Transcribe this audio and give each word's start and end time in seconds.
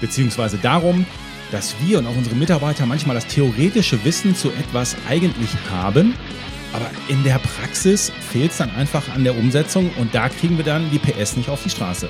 Beziehungsweise 0.00 0.58
darum, 0.58 1.06
dass 1.50 1.74
wir 1.84 1.98
und 1.98 2.06
auch 2.06 2.16
unsere 2.16 2.36
Mitarbeiter 2.36 2.86
manchmal 2.86 3.14
das 3.14 3.26
theoretische 3.26 4.04
Wissen 4.04 4.34
zu 4.34 4.50
etwas 4.50 4.96
eigentlich 5.08 5.50
haben, 5.70 6.14
aber 6.72 6.90
in 7.08 7.22
der 7.24 7.38
Praxis 7.38 8.12
fehlt 8.30 8.52
es 8.52 8.58
dann 8.58 8.70
einfach 8.70 9.08
an 9.14 9.24
der 9.24 9.36
Umsetzung 9.36 9.90
und 9.98 10.14
da 10.14 10.28
kriegen 10.28 10.56
wir 10.56 10.64
dann 10.64 10.90
die 10.90 10.98
PS 10.98 11.36
nicht 11.36 11.48
auf 11.48 11.62
die 11.62 11.70
Straße. 11.70 12.08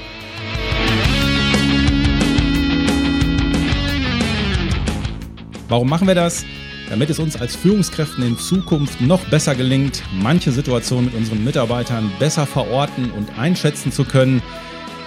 Warum 5.68 5.88
machen 5.88 6.06
wir 6.06 6.14
das? 6.14 6.44
damit 6.90 7.08
es 7.08 7.20
uns 7.20 7.40
als 7.40 7.54
Führungskräften 7.54 8.24
in 8.24 8.36
Zukunft 8.36 9.00
noch 9.00 9.24
besser 9.26 9.54
gelingt, 9.54 10.02
manche 10.12 10.50
Situationen 10.50 11.06
mit 11.06 11.14
unseren 11.14 11.42
Mitarbeitern 11.44 12.10
besser 12.18 12.46
verorten 12.46 13.12
und 13.12 13.38
einschätzen 13.38 13.92
zu 13.92 14.04
können, 14.04 14.42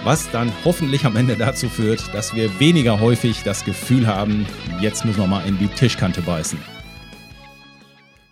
was 0.04 0.30
dann 0.30 0.52
hoffentlich 0.66 1.06
am 1.06 1.16
Ende 1.16 1.34
dazu 1.34 1.70
führt, 1.70 2.12
dass 2.12 2.34
wir 2.34 2.60
weniger 2.60 3.00
häufig 3.00 3.42
das 3.42 3.64
Gefühl 3.64 4.06
haben, 4.06 4.46
jetzt 4.82 5.06
müssen 5.06 5.20
wir 5.20 5.26
mal 5.26 5.46
in 5.46 5.58
die 5.58 5.68
Tischkante 5.68 6.20
beißen. 6.20 6.58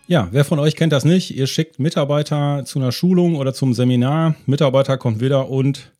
Ja, 0.06 0.28
wer 0.32 0.44
von 0.44 0.58
euch 0.58 0.76
kennt 0.76 0.92
das 0.92 1.06
nicht? 1.06 1.34
Ihr 1.34 1.46
schickt 1.46 1.78
Mitarbeiter 1.78 2.64
zu 2.66 2.78
einer 2.78 2.92
Schulung 2.92 3.36
oder 3.36 3.54
zum 3.54 3.72
Seminar, 3.72 4.34
Mitarbeiter 4.44 4.98
kommt 4.98 5.20
wieder 5.20 5.48
und 5.48 5.90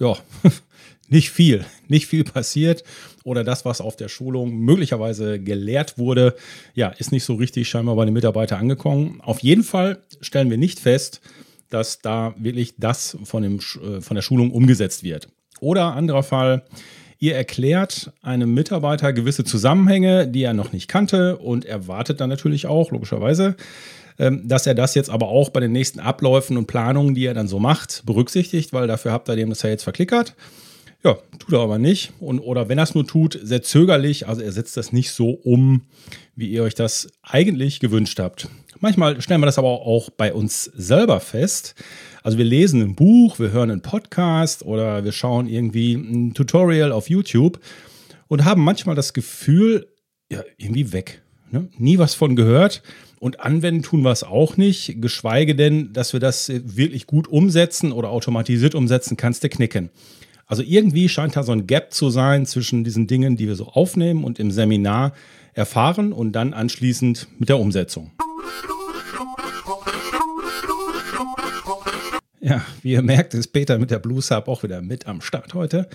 ja, 0.00 0.16
nicht 1.08 1.30
viel, 1.30 1.64
nicht 1.86 2.08
viel 2.08 2.24
passiert 2.24 2.82
oder 3.22 3.44
das, 3.44 3.64
was 3.64 3.80
auf 3.80 3.94
der 3.94 4.08
Schulung 4.08 4.56
möglicherweise 4.56 5.38
gelehrt 5.38 5.96
wurde, 5.96 6.34
ja, 6.74 6.88
ist 6.88 7.12
nicht 7.12 7.24
so 7.24 7.34
richtig 7.34 7.68
scheinbar 7.68 7.94
bei 7.94 8.04
den 8.04 8.14
Mitarbeitern 8.14 8.58
angekommen. 8.58 9.20
Auf 9.20 9.38
jeden 9.40 9.62
Fall 9.62 10.02
stellen 10.20 10.50
wir 10.50 10.58
nicht 10.58 10.80
fest, 10.80 11.20
dass 11.70 12.00
da 12.00 12.34
wirklich 12.38 12.74
das 12.78 13.16
von, 13.24 13.42
dem, 13.42 13.58
äh, 13.58 14.00
von 14.00 14.14
der 14.14 14.22
Schulung 14.22 14.50
umgesetzt 14.50 15.02
wird. 15.02 15.28
Oder 15.60 15.94
anderer 15.94 16.22
Fall, 16.22 16.62
ihr 17.18 17.36
erklärt 17.36 18.12
einem 18.22 18.52
Mitarbeiter 18.54 19.12
gewisse 19.12 19.44
Zusammenhänge, 19.44 20.26
die 20.26 20.42
er 20.42 20.54
noch 20.54 20.72
nicht 20.72 20.88
kannte 20.88 21.36
und 21.38 21.64
erwartet 21.64 22.20
dann 22.20 22.30
natürlich 22.30 22.66
auch, 22.66 22.90
logischerweise, 22.90 23.56
ähm, 24.18 24.46
dass 24.46 24.66
er 24.66 24.74
das 24.74 24.94
jetzt 24.94 25.10
aber 25.10 25.28
auch 25.28 25.50
bei 25.50 25.60
den 25.60 25.72
nächsten 25.72 26.00
Abläufen 26.00 26.56
und 26.56 26.66
Planungen, 26.66 27.14
die 27.14 27.24
er 27.24 27.34
dann 27.34 27.48
so 27.48 27.58
macht, 27.58 28.02
berücksichtigt, 28.04 28.72
weil 28.72 28.86
dafür 28.86 29.12
habt 29.12 29.28
ihr 29.28 29.36
dem 29.36 29.50
das 29.50 29.62
ja 29.62 29.70
jetzt 29.70 29.84
verklickert. 29.84 30.34
Ja, 31.02 31.16
tut 31.38 31.52
er 31.54 31.60
aber 31.60 31.78
nicht. 31.78 32.12
Und, 32.20 32.40
oder 32.40 32.68
wenn 32.68 32.78
er 32.78 32.84
es 32.84 32.94
nur 32.94 33.06
tut, 33.06 33.38
sehr 33.42 33.62
zögerlich. 33.62 34.28
Also 34.28 34.42
er 34.42 34.52
setzt 34.52 34.76
das 34.76 34.92
nicht 34.92 35.12
so 35.12 35.30
um, 35.30 35.82
wie 36.36 36.50
ihr 36.50 36.62
euch 36.62 36.74
das 36.74 37.08
eigentlich 37.22 37.80
gewünscht 37.80 38.18
habt. 38.18 38.48
Manchmal 38.80 39.20
stellen 39.20 39.40
wir 39.40 39.46
das 39.46 39.58
aber 39.58 39.68
auch 39.68 40.10
bei 40.10 40.32
uns 40.32 40.64
selber 40.64 41.20
fest. 41.20 41.74
Also 42.22 42.36
wir 42.36 42.44
lesen 42.44 42.82
ein 42.82 42.94
Buch, 42.94 43.38
wir 43.38 43.50
hören 43.50 43.70
einen 43.70 43.82
Podcast 43.82 44.62
oder 44.62 45.04
wir 45.04 45.12
schauen 45.12 45.48
irgendwie 45.48 45.94
ein 45.94 46.34
Tutorial 46.34 46.92
auf 46.92 47.08
YouTube 47.08 47.60
und 48.28 48.44
haben 48.44 48.62
manchmal 48.62 48.94
das 48.94 49.14
Gefühl, 49.14 49.88
ja, 50.30 50.42
irgendwie 50.58 50.92
weg. 50.92 51.22
Ne? 51.50 51.68
Nie 51.78 51.98
was 51.98 52.14
von 52.14 52.36
gehört. 52.36 52.82
Und 53.18 53.40
anwenden 53.40 53.82
tun 53.82 54.02
wir 54.02 54.12
es 54.12 54.22
auch 54.22 54.56
nicht, 54.56 55.02
geschweige 55.02 55.54
denn, 55.54 55.92
dass 55.92 56.12
wir 56.14 56.20
das 56.20 56.50
wirklich 56.50 57.06
gut 57.06 57.28
umsetzen 57.28 57.92
oder 57.92 58.08
automatisiert 58.10 58.74
umsetzen, 58.74 59.16
kannst 59.18 59.44
du 59.44 59.48
knicken. 59.50 59.90
Also 60.50 60.64
irgendwie 60.66 61.08
scheint 61.08 61.36
da 61.36 61.44
so 61.44 61.52
ein 61.52 61.68
Gap 61.68 61.94
zu 61.94 62.10
sein 62.10 62.44
zwischen 62.44 62.82
diesen 62.82 63.06
Dingen, 63.06 63.36
die 63.36 63.46
wir 63.46 63.54
so 63.54 63.68
aufnehmen 63.68 64.24
und 64.24 64.40
im 64.40 64.50
Seminar 64.50 65.12
erfahren 65.54 66.12
und 66.12 66.32
dann 66.32 66.54
anschließend 66.54 67.28
mit 67.38 67.48
der 67.48 67.60
Umsetzung. 67.60 68.10
Ja, 72.40 72.64
wie 72.82 72.92
ihr 72.92 73.02
merkt, 73.02 73.34
ist 73.34 73.52
Peter 73.52 73.78
mit 73.78 73.92
der 73.92 74.00
Blues 74.00 74.32
Hub 74.32 74.48
auch 74.48 74.64
wieder 74.64 74.82
mit 74.82 75.06
am 75.06 75.20
Start 75.20 75.54
heute. 75.54 75.88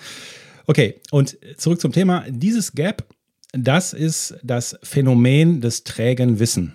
Okay, 0.66 1.02
und 1.10 1.36
zurück 1.58 1.78
zum 1.78 1.92
Thema. 1.92 2.24
Dieses 2.30 2.72
Gap, 2.72 3.04
das 3.52 3.92
ist 3.92 4.36
das 4.42 4.78
Phänomen 4.82 5.60
des 5.60 5.84
trägen 5.84 6.38
Wissen. 6.38 6.74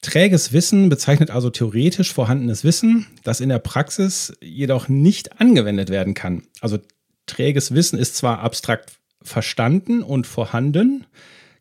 Träges 0.00 0.52
Wissen 0.52 0.88
bezeichnet 0.88 1.30
also 1.30 1.50
theoretisch 1.50 2.12
vorhandenes 2.12 2.62
Wissen, 2.62 3.06
das 3.24 3.40
in 3.40 3.48
der 3.48 3.58
Praxis 3.58 4.32
jedoch 4.40 4.88
nicht 4.88 5.40
angewendet 5.40 5.90
werden 5.90 6.14
kann. 6.14 6.44
Also 6.60 6.78
träges 7.26 7.74
Wissen 7.74 7.98
ist 7.98 8.16
zwar 8.16 8.40
abstrakt 8.40 8.92
verstanden 9.22 10.02
und 10.02 10.26
vorhanden, 10.26 11.06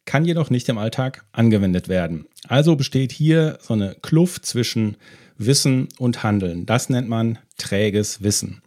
kann 0.06 0.24
jedoch 0.24 0.50
nicht 0.50 0.70
im 0.70 0.78
Alltag 0.78 1.26
angewendet 1.32 1.90
werden. 1.90 2.28
Also 2.48 2.76
besteht 2.76 3.12
hier 3.12 3.58
so 3.62 3.74
eine 3.74 3.96
Kluft 4.02 4.46
zwischen 4.46 4.98
Wissen 5.38 5.90
und 5.98 6.24
Handeln. 6.24 6.66
Das 6.66 6.90
nennt 6.90 7.10
man 7.10 7.40
träges 7.58 8.22
Wissen. 8.22 8.62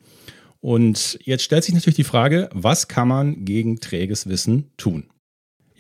Und 0.60 1.19
jetzt 1.25 1.42
stellt 1.42 1.64
sich 1.64 1.75
natürlich 1.75 1.97
die 1.97 2.04
Frage, 2.04 2.50
was 2.52 2.88
kann 2.88 3.08
man 3.08 3.44
gegen 3.44 3.81
träges 3.81 4.28
Wissen 4.28 4.70
tun? 4.76 5.04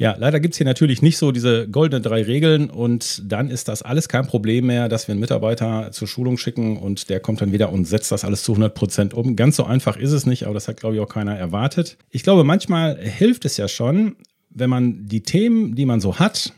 Ja, 0.00 0.16
leider 0.18 0.40
gibt 0.40 0.54
es 0.54 0.58
hier 0.58 0.64
natürlich 0.64 1.02
nicht 1.02 1.18
so 1.18 1.30
diese 1.30 1.68
goldenen 1.68 2.02
drei 2.02 2.22
Regeln 2.22 2.70
und 2.70 3.22
dann 3.30 3.50
ist 3.50 3.68
das 3.68 3.82
alles 3.82 4.08
kein 4.08 4.26
Problem 4.26 4.64
mehr, 4.64 4.88
dass 4.88 5.06
wir 5.06 5.12
einen 5.12 5.20
Mitarbeiter 5.20 5.92
zur 5.92 6.08
Schulung 6.08 6.38
schicken 6.38 6.78
und 6.78 7.10
der 7.10 7.20
kommt 7.20 7.42
dann 7.42 7.52
wieder 7.52 7.70
und 7.70 7.84
setzt 7.84 8.10
das 8.10 8.24
alles 8.24 8.42
zu 8.42 8.52
100 8.52 8.74
Prozent 8.74 9.12
um. 9.12 9.36
Ganz 9.36 9.56
so 9.56 9.64
einfach 9.64 9.98
ist 9.98 10.12
es 10.12 10.24
nicht, 10.24 10.44
aber 10.44 10.54
das 10.54 10.68
hat, 10.68 10.78
glaube 10.78 10.94
ich, 10.94 11.02
auch 11.02 11.08
keiner 11.10 11.36
erwartet. 11.36 11.98
Ich 12.08 12.22
glaube, 12.22 12.44
manchmal 12.44 12.96
hilft 12.96 13.44
es 13.44 13.58
ja 13.58 13.68
schon, 13.68 14.16
wenn 14.48 14.70
man 14.70 15.04
die 15.04 15.20
Themen, 15.20 15.74
die 15.74 15.84
man 15.84 16.00
so 16.00 16.18
hat, 16.18 16.54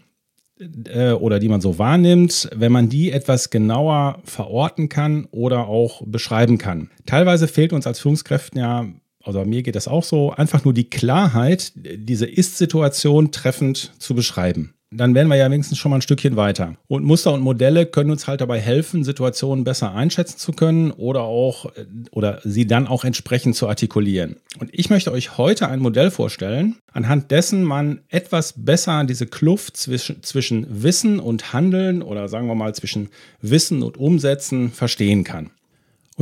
äh, 0.85 1.11
oder 1.11 1.41
die 1.41 1.49
man 1.49 1.61
so 1.61 1.81
wahrnimmt, 1.81 2.49
wenn 2.55 2.71
man 2.71 2.91
die 2.91 3.11
etwas 3.11 3.51
genauer 3.51 4.21
verorten 4.23 4.89
kann 4.89 5.27
oder 5.33 5.67
auch 5.67 6.03
beschreiben 6.07 6.59
kann. 6.59 6.91
Teilweise 7.07 7.49
fehlt 7.49 7.73
uns 7.73 7.89
als 7.89 7.99
Führungskräften 7.99 8.61
ja 8.61 8.87
also 9.25 9.44
mir 9.44 9.62
geht 9.62 9.77
das 9.77 9.88
auch 9.88 10.05
so, 10.05 10.31
einfach 10.31 10.65
nur 10.65 10.75
die 10.75 10.91
Klarheit, 10.91 11.72
diese 11.75 12.27
Ist-Situation 12.27 13.33
treffend 13.33 13.93
zu 13.99 14.15
beschreiben. 14.15 14.75
Dann 14.94 15.15
wären 15.15 15.28
wir 15.28 15.37
ja 15.37 15.50
wenigstens 15.50 15.78
schon 15.78 15.91
mal 15.91 15.99
ein 15.99 16.03
Stückchen 16.03 16.37
weiter. 16.37 16.77
Und 16.87 17.05
Muster 17.05 17.32
und 17.32 17.41
Modelle 17.41 17.87
können 17.87 18.11
uns 18.11 18.27
halt 18.27 18.43
dabei 18.43 18.61
helfen, 18.61 19.05
Situationen 19.05 19.65
besser 19.65 19.94
einschätzen 19.94 20.38
zu 20.38 20.53
können 20.53 20.91
oder 20.91 21.22
auch 21.22 21.72
oder 22.11 22.41
sie 22.44 22.66
dann 22.66 22.87
auch 22.87 23.05
entsprechend 23.05 23.56
zu 23.56 23.69
artikulieren. 23.69 24.37
Und 24.59 24.69
ich 24.72 24.91
möchte 24.91 25.11
euch 25.11 25.38
heute 25.38 25.69
ein 25.69 25.81
Modell 25.81 26.11
vorstellen, 26.11 26.77
anhand 26.93 27.31
dessen 27.31 27.65
man 27.65 28.03
etwas 28.09 28.55
besser 28.55 29.05
diese 29.05 29.27
Kluft 29.27 29.78
zwischen, 29.78 30.22
zwischen 30.22 30.66
Wissen 30.82 31.21
und 31.21 31.55
Handeln 31.55 32.03
oder 32.03 32.28
sagen 32.28 32.47
wir 32.47 32.55
mal 32.55 32.75
zwischen 32.75 33.09
Wissen 33.41 33.82
und 33.82 33.97
Umsetzen 33.97 34.71
verstehen 34.72 35.25
kann. 35.25 35.50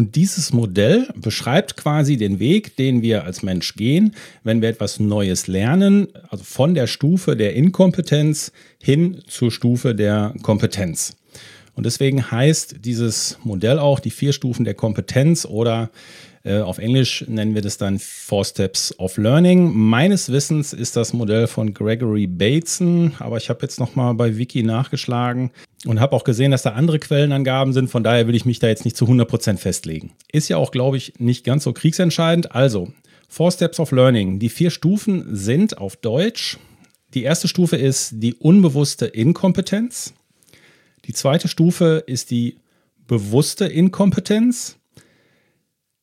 Und 0.00 0.16
dieses 0.16 0.54
Modell 0.54 1.08
beschreibt 1.14 1.76
quasi 1.76 2.16
den 2.16 2.38
Weg, 2.38 2.74
den 2.76 3.02
wir 3.02 3.24
als 3.24 3.42
Mensch 3.42 3.74
gehen, 3.74 4.14
wenn 4.44 4.62
wir 4.62 4.70
etwas 4.70 4.98
Neues 4.98 5.46
lernen, 5.46 6.08
also 6.30 6.42
von 6.42 6.74
der 6.74 6.86
Stufe 6.86 7.36
der 7.36 7.54
Inkompetenz 7.54 8.50
hin 8.82 9.20
zur 9.26 9.50
Stufe 9.50 9.94
der 9.94 10.32
Kompetenz. 10.40 11.16
Und 11.74 11.84
deswegen 11.84 12.30
heißt 12.30 12.76
dieses 12.82 13.36
Modell 13.44 13.78
auch 13.78 14.00
die 14.00 14.10
vier 14.10 14.32
Stufen 14.32 14.64
der 14.64 14.72
Kompetenz 14.72 15.44
oder 15.44 15.90
auf 16.48 16.78
Englisch 16.78 17.24
nennen 17.28 17.54
wir 17.54 17.60
das 17.60 17.76
dann 17.76 17.98
Four 17.98 18.46
Steps 18.46 18.98
of 18.98 19.18
Learning. 19.18 19.74
Meines 19.74 20.32
Wissens 20.32 20.72
ist 20.72 20.96
das 20.96 21.12
Modell 21.12 21.46
von 21.46 21.74
Gregory 21.74 22.26
Bateson, 22.26 23.12
aber 23.18 23.36
ich 23.36 23.50
habe 23.50 23.60
jetzt 23.62 23.78
nochmal 23.78 24.14
bei 24.14 24.38
Wiki 24.38 24.62
nachgeschlagen 24.62 25.50
und 25.84 26.00
habe 26.00 26.16
auch 26.16 26.24
gesehen, 26.24 26.50
dass 26.50 26.62
da 26.62 26.70
andere 26.70 26.98
Quellenangaben 26.98 27.74
sind. 27.74 27.90
Von 27.90 28.02
daher 28.02 28.26
will 28.26 28.34
ich 28.34 28.46
mich 28.46 28.58
da 28.58 28.68
jetzt 28.68 28.86
nicht 28.86 28.96
zu 28.96 29.04
100% 29.04 29.58
festlegen. 29.58 30.12
Ist 30.32 30.48
ja 30.48 30.56
auch, 30.56 30.70
glaube 30.70 30.96
ich, 30.96 31.12
nicht 31.18 31.44
ganz 31.44 31.64
so 31.64 31.74
kriegsentscheidend. 31.74 32.54
Also, 32.54 32.90
Four 33.28 33.52
Steps 33.52 33.78
of 33.78 33.92
Learning. 33.92 34.40
Die 34.40 34.48
vier 34.48 34.70
Stufen 34.70 35.36
sind 35.36 35.78
auf 35.78 35.94
Deutsch. 35.94 36.58
Die 37.14 37.22
erste 37.22 37.48
Stufe 37.48 37.76
ist 37.76 38.14
die 38.14 38.34
unbewusste 38.34 39.06
Inkompetenz. 39.06 40.14
Die 41.04 41.12
zweite 41.12 41.48
Stufe 41.48 42.02
ist 42.06 42.30
die 42.30 42.56
bewusste 43.06 43.66
Inkompetenz. 43.66 44.79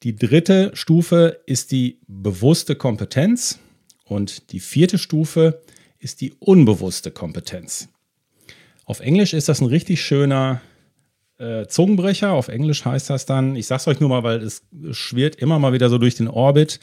Die 0.03 0.15
dritte 0.15 0.71
Stufe 0.73 1.41
ist 1.45 1.71
die 1.71 1.99
bewusste 2.07 2.75
Kompetenz 2.75 3.59
und 4.05 4.51
die 4.51 4.59
vierte 4.59 4.97
Stufe 4.97 5.61
ist 5.99 6.21
die 6.21 6.33
unbewusste 6.39 7.09
Kompetenz. 7.09 7.89
Auf 8.85 8.99
Englisch 8.99 9.33
ist 9.33 9.49
das 9.49 9.59
ein 9.59 9.67
richtig 9.67 10.01
schöner 10.01 10.61
äh, 11.39 11.65
Zungenbrecher. 11.67 12.31
Auf 12.31 12.47
Englisch 12.47 12.85
heißt 12.85 13.09
das 13.09 13.25
dann, 13.25 13.55
ich 13.55 13.67
sage 13.67 13.81
es 13.81 13.87
euch 13.87 13.99
nur 13.99 14.09
mal, 14.09 14.23
weil 14.23 14.41
es 14.41 14.61
schwirrt 14.91 15.35
immer 15.35 15.59
mal 15.59 15.73
wieder 15.73 15.89
so 15.89 15.97
durch 15.97 16.15
den 16.15 16.27
Orbit. 16.27 16.79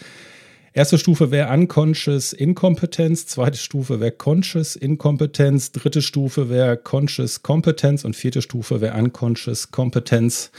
Erste 0.73 0.99
Stufe 0.99 1.31
wäre 1.31 1.53
Unconscious 1.53 2.33
Inkompetenz, 2.33 3.27
zweite 3.27 3.59
Stufe 3.59 4.01
wäre 4.01 4.11
Conscious 4.11 4.75
Inkompetenz, 4.75 5.71
dritte 5.71 6.03
Stufe 6.03 6.51
wäre 6.51 6.77
Conscious 6.77 7.45
Kompetenz 7.45 8.05
und 8.05 8.17
vierte 8.17 8.43
Stufe 8.43 8.81
wäre 8.81 8.99
Unconscious 8.99 9.71
Kompetenz. 9.71 10.51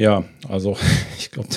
Ja, 0.00 0.24
also 0.48 0.78
ich 1.18 1.30
glaube, 1.30 1.50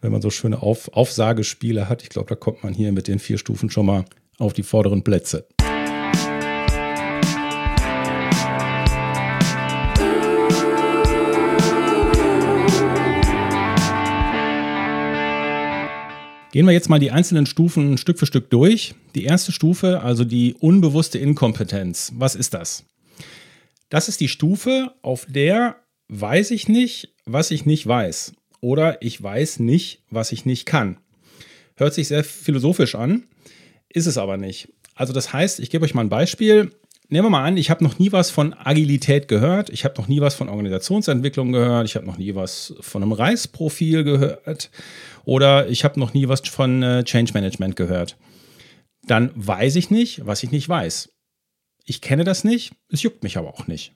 wenn 0.00 0.10
man 0.10 0.22
so 0.22 0.30
schöne 0.30 0.62
Auf 0.62 0.88
Aufsagespiele 0.94 1.86
hat, 1.86 2.02
ich 2.02 2.08
glaube, 2.08 2.30
da 2.30 2.34
kommt 2.34 2.64
man 2.64 2.72
hier 2.72 2.92
mit 2.92 3.08
den 3.08 3.18
vier 3.18 3.36
Stufen 3.36 3.68
schon 3.68 3.84
mal 3.84 4.06
auf 4.38 4.54
die 4.54 4.62
vorderen 4.62 5.04
Plätze. 5.04 5.46
Gehen 16.52 16.64
wir 16.64 16.72
jetzt 16.72 16.88
mal 16.88 16.98
die 16.98 17.10
einzelnen 17.10 17.44
Stufen 17.44 17.98
Stück 17.98 18.18
für 18.18 18.24
Stück 18.24 18.48
durch. 18.48 18.94
Die 19.14 19.24
erste 19.24 19.52
Stufe, 19.52 20.00
also 20.00 20.24
die 20.24 20.54
unbewusste 20.54 21.18
Inkompetenz. 21.18 22.12
Was 22.16 22.34
ist 22.34 22.54
das? 22.54 22.86
Das 23.90 24.08
ist 24.08 24.20
die 24.20 24.28
Stufe, 24.28 24.94
auf 25.02 25.26
der 25.28 25.83
weiß 26.20 26.50
ich 26.52 26.68
nicht, 26.68 27.14
was 27.24 27.50
ich 27.50 27.66
nicht 27.66 27.86
weiß. 27.86 28.32
Oder 28.60 29.02
ich 29.02 29.22
weiß 29.22 29.60
nicht, 29.60 30.02
was 30.10 30.32
ich 30.32 30.46
nicht 30.46 30.66
kann. 30.66 30.98
Hört 31.76 31.94
sich 31.94 32.08
sehr 32.08 32.24
philosophisch 32.24 32.94
an, 32.94 33.24
ist 33.88 34.06
es 34.06 34.16
aber 34.16 34.36
nicht. 34.36 34.72
Also 34.94 35.12
das 35.12 35.32
heißt, 35.32 35.60
ich 35.60 35.70
gebe 35.70 35.84
euch 35.84 35.94
mal 35.94 36.02
ein 36.02 36.08
Beispiel. 36.08 36.70
Nehmen 37.08 37.26
wir 37.26 37.30
mal 37.30 37.44
an, 37.44 37.56
ich 37.56 37.68
habe 37.68 37.84
noch 37.84 37.98
nie 37.98 38.12
was 38.12 38.30
von 38.30 38.54
Agilität 38.54 39.28
gehört, 39.28 39.68
ich 39.68 39.84
habe 39.84 40.00
noch 40.00 40.08
nie 40.08 40.22
was 40.22 40.34
von 40.34 40.48
Organisationsentwicklung 40.48 41.52
gehört, 41.52 41.86
ich 41.86 41.96
habe 41.96 42.06
noch 42.06 42.16
nie 42.16 42.34
was 42.34 42.74
von 42.80 43.02
einem 43.02 43.12
Reisprofil 43.12 44.04
gehört 44.04 44.70
oder 45.24 45.68
ich 45.68 45.84
habe 45.84 46.00
noch 46.00 46.14
nie 46.14 46.28
was 46.28 46.40
von 46.48 46.82
äh, 46.82 47.04
Change 47.04 47.34
Management 47.34 47.76
gehört. 47.76 48.16
Dann 49.06 49.30
weiß 49.34 49.76
ich 49.76 49.90
nicht, 49.90 50.24
was 50.24 50.42
ich 50.42 50.50
nicht 50.50 50.66
weiß. 50.66 51.10
Ich 51.84 52.00
kenne 52.00 52.24
das 52.24 52.42
nicht, 52.42 52.72
es 52.88 53.02
juckt 53.02 53.22
mich 53.22 53.36
aber 53.36 53.48
auch 53.50 53.66
nicht. 53.66 53.92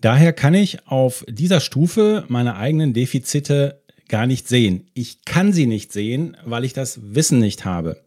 Daher 0.00 0.32
kann 0.32 0.54
ich 0.54 0.86
auf 0.86 1.24
dieser 1.28 1.60
Stufe 1.60 2.24
meine 2.28 2.56
eigenen 2.56 2.92
Defizite 2.92 3.82
gar 4.08 4.26
nicht 4.26 4.48
sehen. 4.48 4.88
Ich 4.94 5.24
kann 5.24 5.52
sie 5.52 5.66
nicht 5.66 5.92
sehen, 5.92 6.36
weil 6.44 6.64
ich 6.64 6.72
das 6.72 7.00
Wissen 7.02 7.40
nicht 7.40 7.64
habe. 7.64 8.00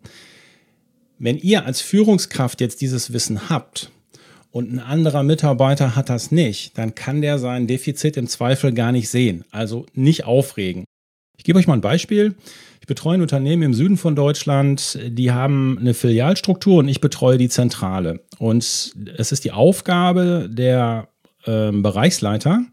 Wenn 1.20 1.38
ihr 1.38 1.66
als 1.66 1.82
Führungskraft 1.82 2.62
jetzt 2.62 2.82
dieses 2.82 3.14
Wissen 3.14 3.50
habt, 3.50 3.92
und 4.52 4.72
ein 4.72 4.80
anderer 4.80 5.24
Mitarbeiter 5.24 5.96
hat 5.96 6.10
das 6.10 6.32
nicht, 6.32 6.78
dann 6.78 6.94
kann 6.94 7.22
der 7.22 7.40
sein 7.40 7.68
Defizit 7.68 8.18
im 8.18 8.28
Zweifel 8.28 8.74
gar 8.74 8.92
nicht 8.92 9.10
sehen. 9.10 9.46
Also 9.52 9.86
nicht 9.94 10.26
aufregen. 10.26 10.84
Ich 11.38 11.46
gebe 11.46 11.58
euch 11.58 11.68
mal 11.68 11.76
ein 11.76 11.82
Beispiel. 11.82 12.36
Ich 12.82 12.88
betreue 12.88 13.16
ein 13.16 13.22
Unternehmen 13.22 13.64
im 13.64 13.74
Süden 13.74 13.96
von 13.96 14.16
Deutschland, 14.16 15.00
die 15.08 15.32
haben 15.32 15.78
eine 15.80 15.94
Filialstruktur 15.94 16.80
und 16.80 16.90
ich 16.90 17.00
betreue 17.00 17.38
die 17.38 17.48
Zentrale. 17.48 18.22
Und 18.40 18.94
es 19.18 19.32
ist 19.32 19.46
die 19.46 19.52
Aufgabe 19.52 20.50
der 20.52 21.08
äh, 21.46 21.72
Bereichsleiter, 21.72 22.64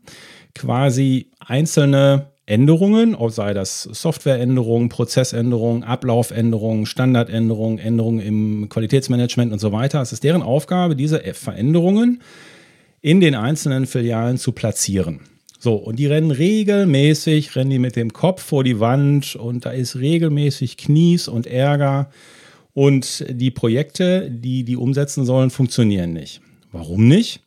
quasi 0.55 1.31
einzelne 1.39 2.27
Änderungen, 2.49 3.17
sei 3.29 3.53
das 3.53 3.83
Softwareänderungen, 3.83 4.89
Prozessänderungen, 4.89 5.85
Ablaufänderungen, 5.85 6.87
Standardänderungen, 6.87 7.79
Änderungen 7.79 8.21
im 8.21 8.69
Qualitätsmanagement 8.71 9.53
und 9.53 9.59
so 9.59 9.71
weiter. 9.73 10.01
Es 10.01 10.13
ist 10.13 10.25
deren 10.25 10.43
Aufgabe, 10.43 10.97
diese 10.97 11.21
Veränderungen 11.35 12.23
in 13.03 13.21
den 13.21 13.35
einzelnen 13.35 13.87
Filialen 13.87 14.39
zu 14.39 14.53
platzieren. 14.53 15.21
So, 15.59 15.75
und 15.75 15.99
die 15.99 16.07
rennen 16.07 16.31
regelmäßig, 16.31 17.55
rennen 17.55 17.71
die 17.71 17.79
mit 17.79 17.97
dem 17.97 18.13
Kopf 18.13 18.43
vor 18.43 18.65
die 18.65 18.81
Wand 18.81 19.37
und 19.37 19.67
da 19.67 19.71
ist 19.71 19.97
regelmäßig 19.97 20.77
Knies 20.77 21.29
und 21.29 21.47
Ärger 21.47 22.11
und 22.73 23.27
die 23.29 23.51
Projekte, 23.51 24.31
die 24.31 24.65
die 24.65 24.77
umsetzen 24.77 25.25
sollen, 25.25 25.51
funktionieren 25.51 26.13
nicht. 26.13 26.41
Warum 26.71 27.09
nicht? 27.09 27.41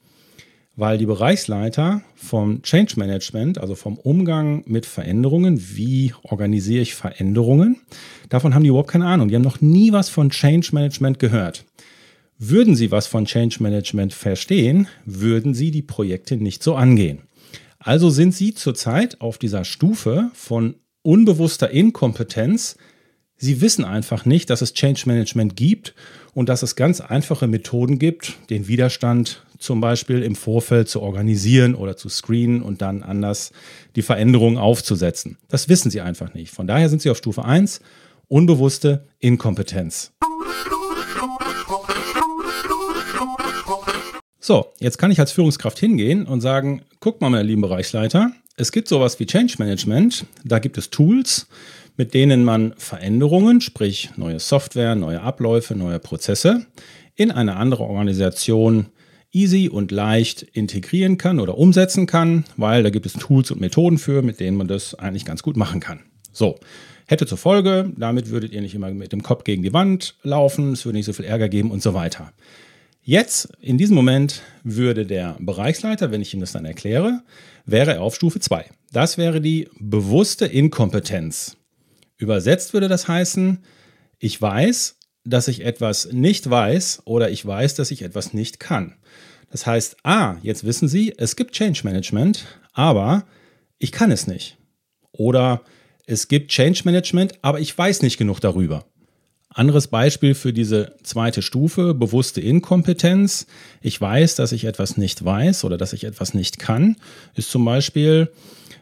Weil 0.75 0.97
die 0.97 1.05
Bereichsleiter 1.05 2.01
vom 2.15 2.61
Change 2.61 2.93
Management, 2.97 3.57
also 3.57 3.75
vom 3.75 3.97
Umgang 3.97 4.63
mit 4.65 4.85
Veränderungen, 4.85 5.61
wie 5.75 6.13
organisiere 6.23 6.81
ich 6.81 6.95
Veränderungen, 6.95 7.81
davon 8.29 8.55
haben 8.55 8.63
die 8.63 8.69
überhaupt 8.69 8.91
keine 8.91 9.07
Ahnung. 9.07 9.27
Die 9.27 9.35
haben 9.35 9.41
noch 9.41 9.61
nie 9.61 9.91
was 9.91 10.09
von 10.09 10.29
Change 10.29 10.69
Management 10.71 11.19
gehört. 11.19 11.65
Würden 12.37 12.75
sie 12.75 12.89
was 12.89 13.05
von 13.05 13.25
Change 13.25 13.57
Management 13.61 14.13
verstehen, 14.13 14.87
würden 15.05 15.53
sie 15.53 15.71
die 15.71 15.83
Projekte 15.83 16.37
nicht 16.37 16.63
so 16.63 16.75
angehen. 16.75 17.19
Also 17.77 18.09
sind 18.09 18.33
sie 18.33 18.53
zurzeit 18.53 19.21
auf 19.21 19.37
dieser 19.37 19.63
Stufe 19.65 20.31
von 20.33 20.75
unbewusster 21.01 21.69
Inkompetenz. 21.69 22.77
Sie 23.37 23.61
wissen 23.61 23.83
einfach 23.83 24.25
nicht, 24.25 24.49
dass 24.49 24.61
es 24.61 24.73
Change 24.73 25.03
Management 25.05 25.55
gibt 25.55 25.93
und 26.33 26.47
dass 26.47 26.63
es 26.63 26.75
ganz 26.75 27.01
einfache 27.01 27.47
Methoden 27.47 27.99
gibt, 27.99 28.37
den 28.49 28.67
Widerstand 28.67 29.43
zum 29.61 29.81
Beispiel 29.81 30.23
im 30.23 30.35
Vorfeld 30.35 30.89
zu 30.89 31.01
organisieren 31.01 31.75
oder 31.75 31.95
zu 31.95 32.09
screenen 32.09 32.61
und 32.61 32.81
dann 32.81 33.03
anders 33.03 33.51
die 33.95 34.01
Veränderungen 34.01 34.57
aufzusetzen. 34.57 35.37
Das 35.47 35.69
wissen 35.69 35.91
sie 35.91 36.01
einfach 36.01 36.33
nicht. 36.33 36.51
Von 36.51 36.67
daher 36.67 36.89
sind 36.89 37.01
sie 37.01 37.09
auf 37.09 37.17
Stufe 37.17 37.45
1, 37.45 37.81
unbewusste 38.27 39.05
Inkompetenz. 39.19 40.11
So, 44.39 44.73
jetzt 44.79 44.97
kann 44.97 45.11
ich 45.11 45.19
als 45.19 45.31
Führungskraft 45.31 45.77
hingehen 45.77 46.25
und 46.25 46.41
sagen, 46.41 46.81
guck 46.99 47.21
mal, 47.21 47.29
meine 47.29 47.43
lieben 47.43 47.61
Bereichsleiter, 47.61 48.31
es 48.57 48.71
gibt 48.71 48.87
sowas 48.87 49.19
wie 49.19 49.25
Change 49.25 49.55
Management, 49.59 50.25
da 50.43 50.59
gibt 50.59 50.77
es 50.77 50.89
Tools, 50.89 51.47
mit 51.97 52.13
denen 52.13 52.43
man 52.43 52.73
Veränderungen, 52.77 53.61
sprich 53.61 54.09
neue 54.17 54.39
Software, 54.39 54.95
neue 54.95 55.21
Abläufe, 55.21 55.75
neue 55.75 55.99
Prozesse 55.99 56.65
in 57.15 57.31
eine 57.31 57.55
andere 57.57 57.83
Organisation 57.83 58.87
easy 59.31 59.69
und 59.69 59.91
leicht 59.91 60.41
integrieren 60.41 61.17
kann 61.17 61.39
oder 61.39 61.57
umsetzen 61.57 62.05
kann, 62.05 62.45
weil 62.57 62.83
da 62.83 62.89
gibt 62.89 63.05
es 63.05 63.13
Tools 63.13 63.51
und 63.51 63.61
Methoden 63.61 63.97
für, 63.97 64.21
mit 64.21 64.39
denen 64.39 64.57
man 64.57 64.67
das 64.67 64.95
eigentlich 64.95 65.25
ganz 65.25 65.43
gut 65.43 65.57
machen 65.57 65.79
kann. 65.79 66.01
So, 66.33 66.59
hätte 67.07 67.25
zur 67.25 67.37
Folge, 67.37 67.91
damit 67.97 68.29
würdet 68.29 68.51
ihr 68.51 68.61
nicht 68.61 68.75
immer 68.75 68.91
mit 68.91 69.11
dem 69.11 69.23
Kopf 69.23 69.43
gegen 69.43 69.63
die 69.63 69.73
Wand 69.73 70.15
laufen, 70.23 70.73
es 70.73 70.85
würde 70.85 70.97
nicht 70.97 71.05
so 71.05 71.13
viel 71.13 71.25
Ärger 71.25 71.49
geben 71.49 71.71
und 71.71 71.81
so 71.81 71.93
weiter. 71.93 72.31
Jetzt, 73.03 73.49
in 73.59 73.77
diesem 73.77 73.95
Moment, 73.95 74.43
würde 74.63 75.05
der 75.05 75.35
Bereichsleiter, 75.39 76.11
wenn 76.11 76.21
ich 76.21 76.33
ihm 76.33 76.39
das 76.39 76.51
dann 76.51 76.65
erkläre, 76.65 77.23
wäre 77.65 77.95
er 77.95 78.01
auf 78.01 78.15
Stufe 78.15 78.39
2. 78.39 78.65
Das 78.93 79.17
wäre 79.17 79.41
die 79.41 79.69
bewusste 79.79 80.45
Inkompetenz. 80.45 81.57
Übersetzt 82.17 82.73
würde 82.73 82.87
das 82.87 83.07
heißen, 83.07 83.59
ich 84.19 84.39
weiß, 84.39 84.97
dass 85.23 85.47
ich 85.47 85.63
etwas 85.63 86.11
nicht 86.11 86.49
weiß 86.49 87.03
oder 87.05 87.29
ich 87.29 87.45
weiß, 87.45 87.75
dass 87.75 87.91
ich 87.91 88.01
etwas 88.01 88.33
nicht 88.33 88.59
kann. 88.59 88.95
Das 89.51 89.65
heißt, 89.65 89.97
ah, 90.03 90.37
jetzt 90.41 90.63
wissen 90.63 90.87
Sie, 90.87 91.13
es 91.17 91.35
gibt 91.35 91.53
Change 91.53 91.81
Management, 91.83 92.45
aber 92.73 93.25
ich 93.77 93.91
kann 93.91 94.11
es 94.11 94.27
nicht. 94.27 94.57
Oder 95.11 95.61
es 96.05 96.27
gibt 96.27 96.51
Change 96.51 96.81
Management, 96.85 97.33
aber 97.41 97.59
ich 97.59 97.77
weiß 97.77 98.01
nicht 98.01 98.17
genug 98.17 98.39
darüber. 98.39 98.85
Anderes 99.53 99.87
Beispiel 99.87 100.33
für 100.33 100.53
diese 100.53 100.95
zweite 101.03 101.41
Stufe, 101.41 101.93
bewusste 101.93 102.39
Inkompetenz. 102.39 103.47
Ich 103.81 103.99
weiß, 103.99 104.35
dass 104.35 104.53
ich 104.53 104.63
etwas 104.63 104.95
nicht 104.95 105.25
weiß 105.25 105.65
oder 105.65 105.77
dass 105.77 105.91
ich 105.91 106.05
etwas 106.05 106.33
nicht 106.33 106.57
kann, 106.57 106.95
ist 107.35 107.51
zum 107.51 107.65
Beispiel 107.65 108.31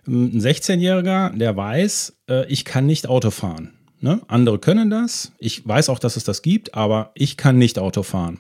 ähm, 0.07 0.31
ein 0.33 0.41
16-Jähriger, 0.41 1.35
der 1.35 1.57
weiß, 1.57 2.13
äh, 2.29 2.45
ich 2.47 2.65
kann 2.65 2.85
nicht 2.85 3.07
Auto 3.07 3.31
fahren. 3.31 3.73
Ne? 4.01 4.21
Andere 4.27 4.59
können 4.59 4.89
das. 4.89 5.31
Ich 5.39 5.67
weiß 5.67 5.89
auch, 5.89 5.99
dass 5.99 6.15
es 6.15 6.23
das 6.23 6.41
gibt, 6.41 6.73
aber 6.73 7.11
ich 7.15 7.37
kann 7.37 7.57
nicht 7.57 7.79
Auto 7.79 8.03
fahren. 8.03 8.39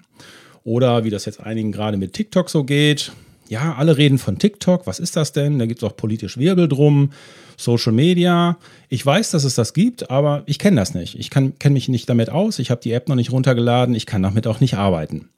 Oder 0.63 1.03
wie 1.03 1.09
das 1.09 1.25
jetzt 1.25 1.41
einigen 1.41 1.71
gerade 1.71 1.97
mit 1.97 2.13
TikTok 2.13 2.49
so 2.49 2.63
geht. 2.63 3.11
Ja, 3.49 3.73
alle 3.75 3.97
reden 3.97 4.19
von 4.19 4.37
TikTok. 4.37 4.85
Was 4.85 4.99
ist 4.99 5.15
das 5.15 5.31
denn? 5.31 5.57
Da 5.57 5.65
gibt 5.65 5.81
es 5.81 5.89
auch 5.89 5.97
politisch 5.97 6.37
Wirbel 6.37 6.67
drum. 6.67 7.11
Social 7.57 7.91
Media. 7.91 8.57
Ich 8.89 9.03
weiß, 9.05 9.31
dass 9.31 9.43
es 9.43 9.55
das 9.55 9.73
gibt, 9.73 10.11
aber 10.11 10.43
ich 10.45 10.59
kenne 10.59 10.77
das 10.77 10.93
nicht. 10.93 11.19
Ich 11.19 11.29
kenne 11.31 11.53
mich 11.71 11.89
nicht 11.89 12.07
damit 12.07 12.29
aus. 12.29 12.59
Ich 12.59 12.71
habe 12.71 12.81
die 12.81 12.91
App 12.91 13.09
noch 13.09 13.15
nicht 13.15 13.31
runtergeladen. 13.31 13.95
Ich 13.95 14.05
kann 14.05 14.23
damit 14.23 14.47
auch 14.47 14.59
nicht 14.59 14.75
arbeiten. 14.75 15.29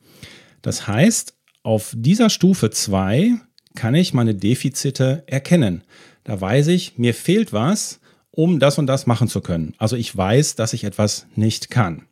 Das 0.62 0.88
heißt, 0.88 1.34
auf 1.63 1.94
dieser 1.96 2.30
Stufe 2.30 2.70
2 2.70 3.36
kann 3.75 3.96
ich 3.96 4.13
meine 4.13 4.36
Defizite 4.36 5.24
erkennen. 5.25 5.84
Da 6.25 6.40
weiß 6.40 6.68
ich, 6.68 6.98
mir 6.98 7.13
fehlt 7.13 7.54
was 7.54 8.00
um 8.32 8.60
das 8.60 8.78
und 8.78 8.88
das 8.88 9.08
machen 9.08 9.28
zu 9.28 9.42
können. 9.42 9.74
Also 9.78 9.96
ich 9.96 10.16
weiß, 10.16 10.56
dass 10.56 10.74
ich 10.74 10.84
etwas 10.84 11.28
nicht 11.36 11.70
kann. 11.70 12.04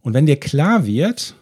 Und 0.00 0.14
wenn 0.14 0.26
dir 0.26 0.40
klar 0.40 0.86
wird, 0.86 1.36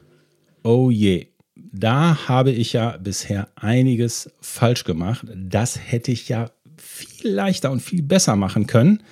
oh 0.62 0.90
je, 0.90 1.28
da 1.54 2.28
habe 2.28 2.50
ich 2.50 2.72
ja 2.72 2.96
bisher 2.96 3.48
einiges 3.54 4.30
falsch 4.40 4.84
gemacht, 4.84 5.26
das 5.34 5.78
hätte 5.78 6.12
ich 6.12 6.28
ja 6.28 6.50
viel 6.76 7.30
leichter 7.30 7.70
und 7.70 7.80
viel 7.80 8.02
besser 8.02 8.36
machen 8.36 8.66
können, 8.66 9.02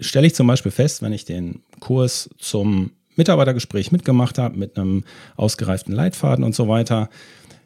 stelle 0.00 0.26
ich 0.26 0.34
zum 0.34 0.46
Beispiel 0.46 0.72
fest, 0.72 1.02
wenn 1.02 1.12
ich 1.12 1.24
den 1.24 1.62
Kurs 1.80 2.30
zum 2.38 2.92
Mitarbeitergespräch 3.16 3.90
mitgemacht 3.90 4.38
habe, 4.38 4.56
mit 4.56 4.76
einem 4.78 5.04
ausgereiften 5.36 5.94
Leitfaden 5.94 6.44
und 6.44 6.54
so 6.54 6.68
weiter, 6.68 7.08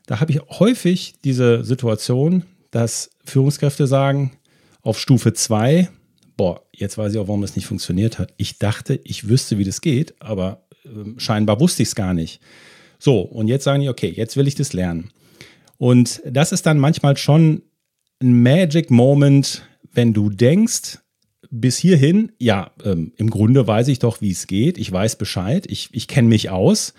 da 0.07 0.21
habe 0.21 0.33
ich 0.33 0.41
häufig 0.59 1.14
diese 1.25 1.64
Situation, 1.64 2.45
dass 2.71 3.11
Führungskräfte 3.25 3.87
sagen, 3.87 4.33
auf 4.83 4.99
Stufe 4.99 5.33
2 5.33 5.88
boah, 6.37 6.62
jetzt 6.73 6.99
weiß 6.99 7.12
ich 7.12 7.19
auch, 7.19 7.29
warum 7.29 7.43
das 7.43 7.57
nicht 7.57 7.67
funktioniert 7.67 8.19
hat. 8.19 8.33
Ich 8.37 8.59
dachte, 8.59 9.01
ich 9.05 9.29
wüsste, 9.29 9.59
wie 9.59 9.65
das 9.65 9.81
geht, 9.81 10.15
aber 10.21 10.67
äh, 10.85 10.89
scheinbar 11.19 11.61
wusste 11.61 11.83
ich 11.83 11.91
es 11.91 11.95
gar 11.95 12.15
nicht. 12.15 12.41
So, 12.99 13.21
und 13.21 13.49
jetzt 13.49 13.65
sagen 13.65 13.83
die, 13.83 13.89
okay, 13.89 14.12
jetzt 14.15 14.37
will 14.37 14.47
ich 14.47 14.55
das 14.55 14.73
lernen. 14.73 15.11
Und 15.79 16.23
das 16.25 16.53
ist 16.53 16.67
dann 16.67 16.79
manchmal 16.79 17.17
schon 17.17 17.62
ein 18.21 18.43
Magic 18.43 18.91
Moment, 18.91 19.62
wenn 19.93 20.12
du 20.12 20.31
denkst, 20.31 20.99
bis 21.51 21.77
hierhin, 21.77 22.33
ja, 22.39 22.71
ähm, 22.85 23.12
im 23.17 23.29
Grunde 23.29 23.67
weiß 23.67 23.89
ich 23.89 23.99
doch, 23.99 24.21
wie 24.21 24.31
es 24.31 24.47
geht, 24.47 24.79
ich 24.79 24.91
weiß 24.91 25.17
Bescheid, 25.17 25.67
ich, 25.69 25.91
ich 25.93 26.09
kenne 26.09 26.29
mich 26.29 26.51
aus. 26.51 26.95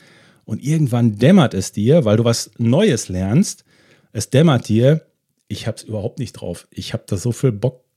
Und 0.46 0.62
irgendwann 0.62 1.18
dämmert 1.18 1.54
es 1.54 1.72
dir, 1.72 2.04
weil 2.06 2.18
du 2.18 2.26
was 2.26 2.52
Neues 2.58 3.08
lernst, 3.08 3.64
es 4.12 4.30
dämmert 4.30 4.68
dir, 4.68 5.06
ich 5.48 5.68
habe 5.68 5.78
es 5.78 5.84
überhaupt 5.84 6.20
nicht 6.20 6.34
drauf. 6.34 6.68
Ich 6.70 6.94
habe 6.94 7.04
da 7.08 7.18
so 7.18 7.32
viel 7.32 7.52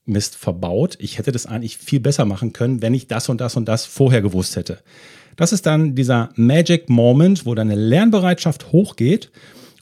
Bockmist 0.07 0.37
verbaut. 0.37 0.97
Ich 1.01 1.19
hätte 1.19 1.33
das 1.33 1.47
eigentlich 1.47 1.79
viel 1.79 2.01
besser 2.01 2.25
machen 2.25 2.53
können, 2.53 2.81
wenn 2.81 2.95
ich 2.95 3.09
das 3.09 3.29
und 3.29 3.41
das 3.41 3.57
und 3.57 3.67
das 3.67 3.85
vorher 3.85 4.23
gewusst 4.23 4.55
hätte. 4.57 4.79
Das 5.35 5.53
ist 5.53 5.67
dann 5.67 5.95
dieser 5.95 6.31
Magic 6.37 6.89
Moment, 6.89 7.45
wo 7.45 7.55
deine 7.55 7.75
Lernbereitschaft 7.75 8.73
hochgeht 8.73 9.31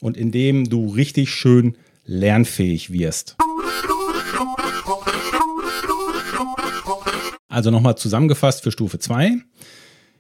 und 0.00 0.16
in 0.16 0.32
dem 0.32 0.68
du 0.68 0.88
richtig 0.88 1.30
schön 1.30 1.76
lernfähig 2.06 2.90
wirst. 2.90 3.36
Also 7.48 7.70
nochmal 7.70 7.96
zusammengefasst 7.96 8.62
für 8.62 8.72
Stufe 8.72 8.98
2. 8.98 9.36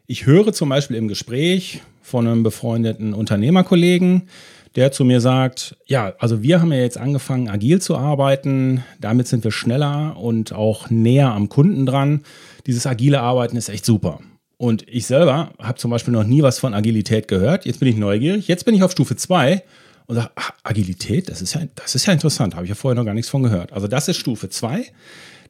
Ich 0.06 0.26
höre 0.26 0.52
zum 0.52 0.68
Beispiel 0.68 0.96
im 0.96 1.08
Gespräch 1.08 1.80
von 2.02 2.26
einem 2.26 2.42
befreundeten 2.42 3.14
Unternehmerkollegen, 3.14 4.28
der 4.76 4.92
zu 4.92 5.04
mir 5.04 5.20
sagt, 5.20 5.76
ja, 5.86 6.14
also 6.18 6.42
wir 6.42 6.60
haben 6.60 6.72
ja 6.72 6.78
jetzt 6.78 6.98
angefangen, 6.98 7.48
agil 7.48 7.80
zu 7.80 7.96
arbeiten, 7.96 8.84
damit 9.00 9.28
sind 9.28 9.44
wir 9.44 9.52
schneller 9.52 10.16
und 10.16 10.52
auch 10.52 10.90
näher 10.90 11.32
am 11.32 11.48
Kunden 11.48 11.86
dran. 11.86 12.24
Dieses 12.66 12.86
agile 12.86 13.20
Arbeiten 13.20 13.56
ist 13.56 13.68
echt 13.68 13.84
super. 13.84 14.20
Und 14.56 14.86
ich 14.88 15.06
selber 15.06 15.52
habe 15.60 15.78
zum 15.78 15.90
Beispiel 15.90 16.12
noch 16.12 16.24
nie 16.24 16.42
was 16.42 16.58
von 16.58 16.74
Agilität 16.74 17.28
gehört. 17.28 17.66
Jetzt 17.66 17.80
bin 17.80 17.88
ich 17.88 17.96
neugierig. 17.96 18.48
Jetzt 18.48 18.64
bin 18.64 18.74
ich 18.74 18.82
auf 18.82 18.92
Stufe 18.92 19.16
2 19.16 19.62
und 20.06 20.16
sage, 20.16 20.30
ach, 20.34 20.52
Agilität, 20.62 21.28
das 21.28 21.42
ist 21.42 21.54
ja, 21.54 21.62
das 21.74 21.94
ist 21.94 22.06
ja 22.06 22.12
interessant, 22.12 22.54
habe 22.54 22.64
ich 22.64 22.70
ja 22.70 22.74
vorher 22.74 22.96
noch 22.96 23.04
gar 23.04 23.14
nichts 23.14 23.30
von 23.30 23.42
gehört. 23.42 23.72
Also 23.72 23.88
das 23.88 24.08
ist 24.08 24.16
Stufe 24.16 24.48
2. 24.48 24.84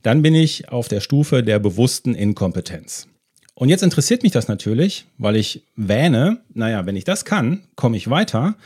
Dann 0.03 0.23
bin 0.23 0.35
ich 0.35 0.69
auf 0.69 0.89
der 0.89 1.01
Stufe 1.01 1.43
der 1.43 1.59
bewussten 1.59 2.15
Inkompetenz. 2.15 3.09
Und 3.55 3.69
jetzt 3.69 3.83
interessiert 3.83 4.23
mich 4.23 4.33
das 4.33 4.49
natürlich, 4.49 5.07
weil 5.17 5.37
ich 5.37 5.63
wähne, 5.77 6.41
naja, 6.53 6.87
wenn 6.87 6.97
ich 6.97 7.05
das 7.05 7.25
kann, 7.25 7.63
komme 7.77 7.97
ich 7.97 8.11
weiter. 8.11 8.57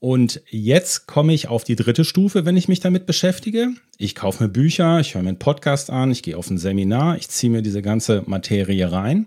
Und 0.00 0.42
jetzt 0.48 1.06
komme 1.06 1.34
ich 1.34 1.48
auf 1.48 1.64
die 1.64 1.74
dritte 1.74 2.04
Stufe, 2.04 2.44
wenn 2.44 2.56
ich 2.56 2.68
mich 2.68 2.78
damit 2.80 3.06
beschäftige. 3.06 3.70
Ich 3.96 4.14
kaufe 4.14 4.44
mir 4.44 4.48
Bücher, 4.48 5.00
ich 5.00 5.14
höre 5.14 5.22
mir 5.22 5.30
einen 5.30 5.38
Podcast 5.40 5.90
an, 5.90 6.12
ich 6.12 6.22
gehe 6.22 6.36
auf 6.36 6.48
ein 6.50 6.58
Seminar, 6.58 7.16
ich 7.16 7.28
ziehe 7.28 7.50
mir 7.50 7.62
diese 7.62 7.82
ganze 7.82 8.22
Materie 8.26 8.92
rein. 8.92 9.26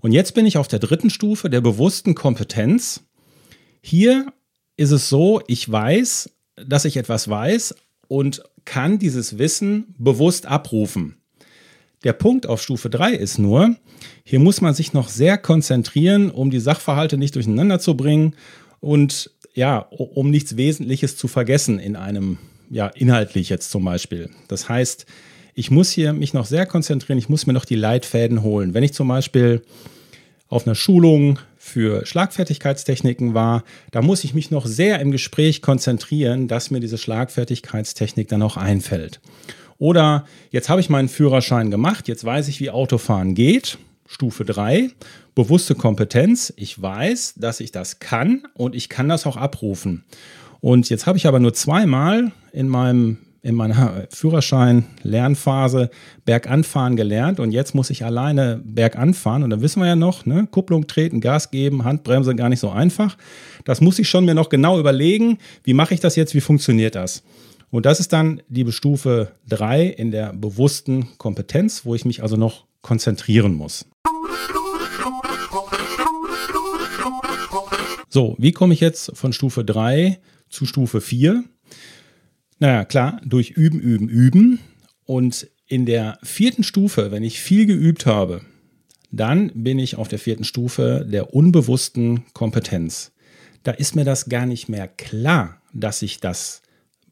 Und 0.00 0.12
jetzt 0.12 0.34
bin 0.34 0.46
ich 0.46 0.58
auf 0.58 0.66
der 0.66 0.80
dritten 0.80 1.10
Stufe 1.10 1.50
der 1.50 1.60
bewussten 1.60 2.16
Kompetenz. 2.16 3.02
Hier 3.80 4.32
ist 4.76 4.90
es 4.90 5.08
so, 5.08 5.40
ich 5.46 5.70
weiß, 5.70 6.30
dass 6.66 6.84
ich 6.84 6.96
etwas 6.96 7.28
weiß 7.28 7.76
und 8.08 8.42
kann 8.64 8.98
dieses 8.98 9.38
Wissen 9.38 9.94
bewusst 9.98 10.46
abrufen. 10.46 11.16
Der 12.04 12.12
Punkt 12.12 12.46
auf 12.46 12.62
Stufe 12.62 12.90
3 12.90 13.12
ist 13.12 13.38
nur, 13.38 13.76
hier 14.24 14.38
muss 14.40 14.60
man 14.60 14.74
sich 14.74 14.92
noch 14.92 15.08
sehr 15.08 15.38
konzentrieren, 15.38 16.30
um 16.30 16.50
die 16.50 16.60
Sachverhalte 16.60 17.18
nicht 17.18 17.34
durcheinander 17.34 17.80
zu 17.80 17.96
bringen 17.96 18.34
und 18.80 19.30
ja, 19.58 19.78
um 19.90 20.30
nichts 20.30 20.56
Wesentliches 20.56 21.16
zu 21.16 21.26
vergessen 21.26 21.80
in 21.80 21.96
einem, 21.96 22.38
ja, 22.70 22.86
inhaltlich 22.86 23.48
jetzt 23.48 23.72
zum 23.72 23.84
Beispiel. 23.84 24.30
Das 24.46 24.68
heißt, 24.68 25.04
ich 25.54 25.72
muss 25.72 25.90
hier 25.90 26.12
mich 26.12 26.32
noch 26.32 26.46
sehr 26.46 26.64
konzentrieren, 26.64 27.18
ich 27.18 27.28
muss 27.28 27.44
mir 27.44 27.54
noch 27.54 27.64
die 27.64 27.74
Leitfäden 27.74 28.44
holen. 28.44 28.72
Wenn 28.72 28.84
ich 28.84 28.92
zum 28.92 29.08
Beispiel 29.08 29.62
auf 30.48 30.64
einer 30.64 30.76
Schulung 30.76 31.40
für 31.56 32.06
Schlagfertigkeitstechniken 32.06 33.34
war, 33.34 33.64
da 33.90 34.00
muss 34.00 34.22
ich 34.22 34.32
mich 34.32 34.52
noch 34.52 34.64
sehr 34.64 35.00
im 35.00 35.10
Gespräch 35.10 35.60
konzentrieren, 35.60 36.46
dass 36.46 36.70
mir 36.70 36.78
diese 36.78 36.96
Schlagfertigkeitstechnik 36.96 38.28
dann 38.28 38.42
auch 38.42 38.56
einfällt. 38.56 39.20
Oder 39.78 40.24
jetzt 40.52 40.68
habe 40.68 40.80
ich 40.80 40.88
meinen 40.88 41.08
Führerschein 41.08 41.72
gemacht, 41.72 42.06
jetzt 42.06 42.24
weiß 42.24 42.46
ich, 42.46 42.60
wie 42.60 42.70
Autofahren 42.70 43.34
geht. 43.34 43.76
Stufe 44.10 44.46
3, 44.46 44.90
bewusste 45.34 45.74
Kompetenz. 45.74 46.50
Ich 46.56 46.80
weiß, 46.80 47.34
dass 47.36 47.60
ich 47.60 47.72
das 47.72 48.00
kann 48.00 48.42
und 48.54 48.74
ich 48.74 48.88
kann 48.88 49.06
das 49.08 49.26
auch 49.26 49.36
abrufen. 49.36 50.04
Und 50.60 50.88
jetzt 50.88 51.06
habe 51.06 51.18
ich 51.18 51.26
aber 51.26 51.40
nur 51.40 51.52
zweimal 51.52 52.32
in 52.52 52.68
meinem 52.68 53.18
in 53.40 53.54
meiner 53.54 54.06
Führerschein-Lernphase 54.10 55.90
Berganfahren 56.24 56.96
gelernt 56.96 57.38
und 57.38 57.52
jetzt 57.52 57.74
muss 57.74 57.88
ich 57.88 58.04
alleine 58.04 58.60
berganfahren 58.64 59.44
und 59.44 59.50
dann 59.50 59.62
wissen 59.62 59.80
wir 59.80 59.86
ja 59.86 59.96
noch, 59.96 60.26
ne, 60.26 60.48
Kupplung 60.50 60.88
treten, 60.88 61.20
Gas 61.20 61.52
geben, 61.52 61.84
Handbremse 61.84 62.34
gar 62.34 62.48
nicht 62.48 62.58
so 62.58 62.70
einfach. 62.70 63.16
Das 63.64 63.80
muss 63.80 64.00
ich 64.00 64.08
schon 64.08 64.24
mir 64.24 64.34
noch 64.34 64.48
genau 64.48 64.80
überlegen, 64.80 65.38
wie 65.62 65.72
mache 65.72 65.94
ich 65.94 66.00
das 66.00 66.16
jetzt, 66.16 66.34
wie 66.34 66.40
funktioniert 66.40 66.96
das? 66.96 67.22
Und 67.70 67.86
das 67.86 68.00
ist 68.00 68.12
dann 68.12 68.42
die 68.48 68.70
Stufe 68.72 69.32
3 69.48 69.84
in 69.86 70.10
der 70.10 70.32
bewussten 70.32 71.16
Kompetenz, 71.18 71.84
wo 71.84 71.94
ich 71.94 72.04
mich 72.04 72.22
also 72.22 72.36
noch 72.36 72.66
konzentrieren 72.82 73.54
muss. 73.54 73.86
So, 78.08 78.36
wie 78.38 78.52
komme 78.52 78.74
ich 78.74 78.80
jetzt 78.80 79.10
von 79.14 79.32
Stufe 79.32 79.64
3 79.64 80.18
zu 80.48 80.64
Stufe 80.64 81.00
4? 81.00 81.44
Naja, 82.58 82.84
klar, 82.84 83.20
durch 83.24 83.50
Üben, 83.50 83.80
Üben, 83.80 84.08
Üben. 84.08 84.60
Und 85.04 85.48
in 85.66 85.84
der 85.84 86.18
vierten 86.22 86.64
Stufe, 86.64 87.10
wenn 87.10 87.22
ich 87.22 87.40
viel 87.40 87.66
geübt 87.66 88.06
habe, 88.06 88.40
dann 89.10 89.50
bin 89.54 89.78
ich 89.78 89.96
auf 89.96 90.08
der 90.08 90.18
vierten 90.18 90.44
Stufe 90.44 91.06
der 91.08 91.34
unbewussten 91.34 92.24
Kompetenz. 92.32 93.12
Da 93.62 93.72
ist 93.72 93.94
mir 93.94 94.04
das 94.04 94.28
gar 94.28 94.46
nicht 94.46 94.68
mehr 94.68 94.88
klar, 94.88 95.60
dass 95.74 96.02
ich 96.02 96.20
das 96.20 96.62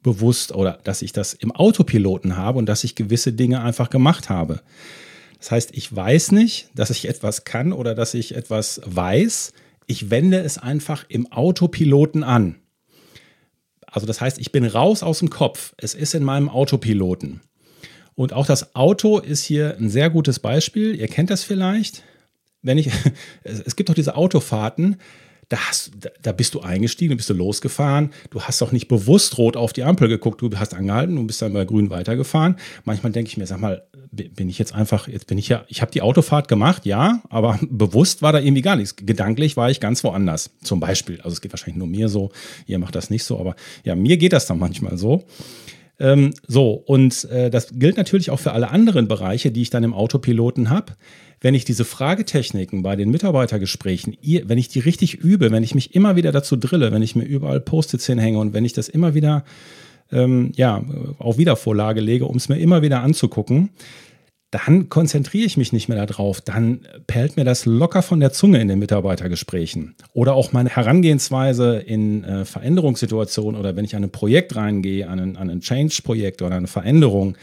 bewusst 0.01 0.53
oder 0.53 0.79
dass 0.83 1.01
ich 1.01 1.11
das 1.11 1.33
im 1.33 1.51
Autopiloten 1.51 2.37
habe 2.37 2.57
und 2.57 2.67
dass 2.67 2.83
ich 2.83 2.95
gewisse 2.95 3.33
Dinge 3.33 3.61
einfach 3.61 3.89
gemacht 3.89 4.29
habe. 4.29 4.61
Das 5.37 5.51
heißt, 5.51 5.71
ich 5.73 5.95
weiß 5.95 6.31
nicht, 6.31 6.69
dass 6.73 6.89
ich 6.89 7.07
etwas 7.07 7.43
kann 7.43 7.71
oder 7.73 7.93
dass 7.93 8.13
ich 8.13 8.35
etwas 8.35 8.81
weiß. 8.85 9.53
Ich 9.87 10.09
wende 10.09 10.39
es 10.39 10.57
einfach 10.57 11.05
im 11.07 11.31
Autopiloten 11.31 12.23
an. 12.23 12.55
Also 13.85 14.05
das 14.05 14.21
heißt, 14.21 14.37
ich 14.37 14.51
bin 14.51 14.65
raus 14.65 15.01
aus 15.01 15.19
dem 15.19 15.29
Kopf. 15.29 15.73
Es 15.77 15.95
ist 15.95 16.13
in 16.13 16.23
meinem 16.23 16.49
Autopiloten. 16.49 17.41
Und 18.15 18.33
auch 18.33 18.45
das 18.45 18.75
Auto 18.75 19.19
ist 19.19 19.43
hier 19.43 19.77
ein 19.79 19.89
sehr 19.89 20.09
gutes 20.09 20.39
Beispiel. 20.39 20.95
Ihr 20.95 21.07
kennt 21.07 21.29
das 21.29 21.43
vielleicht. 21.43 22.03
Wenn 22.61 22.77
ich, 22.77 22.89
es 23.43 23.75
gibt 23.75 23.89
doch 23.89 23.95
diese 23.95 24.15
Autofahrten, 24.15 24.97
da, 25.49 25.57
hast, 25.69 25.91
da 26.21 26.33
bist 26.33 26.53
du 26.55 26.61
eingestiegen, 26.61 27.15
bist 27.15 27.29
du 27.29 27.33
losgefahren. 27.33 28.11
Du 28.31 28.41
hast 28.41 28.61
doch 28.61 28.73
nicht 28.73 28.87
bewusst 28.87 29.37
rot 29.37 29.55
auf 29.55 29.71
die 29.71 29.83
Ampel 29.83 30.09
geguckt. 30.09 30.41
Du 30.41 30.49
hast 30.57 30.73
angehalten 30.73 31.17
und 31.17 31.27
bist 31.27 31.41
dann 31.41 31.53
bei 31.53 31.63
grün 31.63 31.89
weitergefahren. 31.89 32.57
Manchmal 32.83 33.13
denke 33.13 33.29
ich 33.29 33.37
mir, 33.37 33.47
sag 33.47 33.61
mal, 33.61 33.87
bin 34.11 34.49
ich 34.49 34.59
jetzt 34.59 34.73
einfach, 34.73 35.07
jetzt 35.07 35.27
bin 35.27 35.37
ich 35.37 35.47
ja, 35.47 35.63
ich 35.69 35.81
habe 35.81 35.91
die 35.91 36.01
Autofahrt 36.01 36.47
gemacht, 36.47 36.85
ja, 36.85 37.21
aber 37.29 37.59
bewusst 37.69 38.21
war 38.21 38.33
da 38.33 38.39
irgendwie 38.39 38.61
gar 38.61 38.75
nichts. 38.75 38.95
Gedanklich 38.97 39.55
war 39.55 39.69
ich 39.69 39.79
ganz 39.79 40.03
woanders. 40.03 40.51
Zum 40.61 40.79
Beispiel. 40.79 41.21
Also 41.21 41.33
es 41.33 41.41
geht 41.41 41.53
wahrscheinlich 41.53 41.77
nur 41.77 41.87
mir 41.87 42.09
so. 42.09 42.31
Ihr 42.65 42.79
macht 42.79 42.95
das 42.95 43.09
nicht 43.09 43.23
so, 43.23 43.39
aber 43.39 43.55
ja, 43.83 43.95
mir 43.95 44.17
geht 44.17 44.33
das 44.33 44.47
dann 44.47 44.59
manchmal 44.59 44.97
so. 44.97 45.23
Ähm, 45.99 46.33
so, 46.47 46.71
und 46.73 47.25
äh, 47.25 47.49
das 47.49 47.69
gilt 47.73 47.97
natürlich 47.97 48.29
auch 48.29 48.39
für 48.39 48.51
alle 48.51 48.69
anderen 48.69 49.07
Bereiche, 49.07 49.51
die 49.51 49.63
ich 49.63 49.69
dann 49.69 49.83
im 49.83 49.93
Autopiloten 49.93 50.69
habe 50.69 50.93
wenn 51.41 51.53
ich 51.53 51.65
diese 51.65 51.85
Fragetechniken 51.85 52.81
bei 52.81 52.95
den 52.95 53.11
Mitarbeitergesprächen, 53.11 54.17
wenn 54.45 54.57
ich 54.57 54.69
die 54.69 54.79
richtig 54.79 55.15
übe, 55.15 55.51
wenn 55.51 55.63
ich 55.63 55.75
mich 55.75 55.93
immer 55.93 56.15
wieder 56.15 56.31
dazu 56.31 56.55
drille, 56.55 56.91
wenn 56.91 57.01
ich 57.01 57.15
mir 57.15 57.25
überall 57.25 57.59
Post-its 57.59 58.07
hinhänge 58.07 58.39
und 58.39 58.53
wenn 58.53 58.65
ich 58.65 58.73
das 58.73 58.89
immer 58.89 59.13
wieder 59.13 59.43
ähm, 60.11 60.51
ja, 60.55 60.83
auf 61.19 61.37
Wiedervorlage 61.37 62.01
lege, 62.01 62.25
um 62.25 62.37
es 62.37 62.49
mir 62.49 62.57
immer 62.57 62.81
wieder 62.81 63.01
anzugucken, 63.01 63.69
dann 64.51 64.87
konzentriere 64.87 65.45
ich 65.45 65.57
mich 65.57 65.73
nicht 65.73 65.89
mehr 65.89 66.05
darauf. 66.05 66.39
Dann 66.39 66.87
perlt 67.05 67.35
mir 67.35 67.43
das 67.43 67.65
locker 67.65 68.01
von 68.01 68.21
der 68.21 68.31
Zunge 68.31 68.61
in 68.61 68.69
den 68.69 68.79
Mitarbeitergesprächen. 68.79 69.95
Oder 70.13 70.35
auch 70.35 70.53
meine 70.53 70.69
Herangehensweise 70.69 71.79
in 71.79 72.23
äh, 72.23 72.45
Veränderungssituationen 72.45 73.59
oder 73.59 73.75
wenn 73.75 73.83
ich 73.83 73.95
an 73.95 74.03
ein 74.03 74.11
Projekt 74.11 74.55
reingehe, 74.55 75.07
an 75.09 75.19
ein, 75.19 75.37
an 75.37 75.49
ein 75.49 75.59
Change-Projekt 75.59 76.41
oder 76.41 76.55
eine 76.55 76.67
Veränderung, 76.67 77.37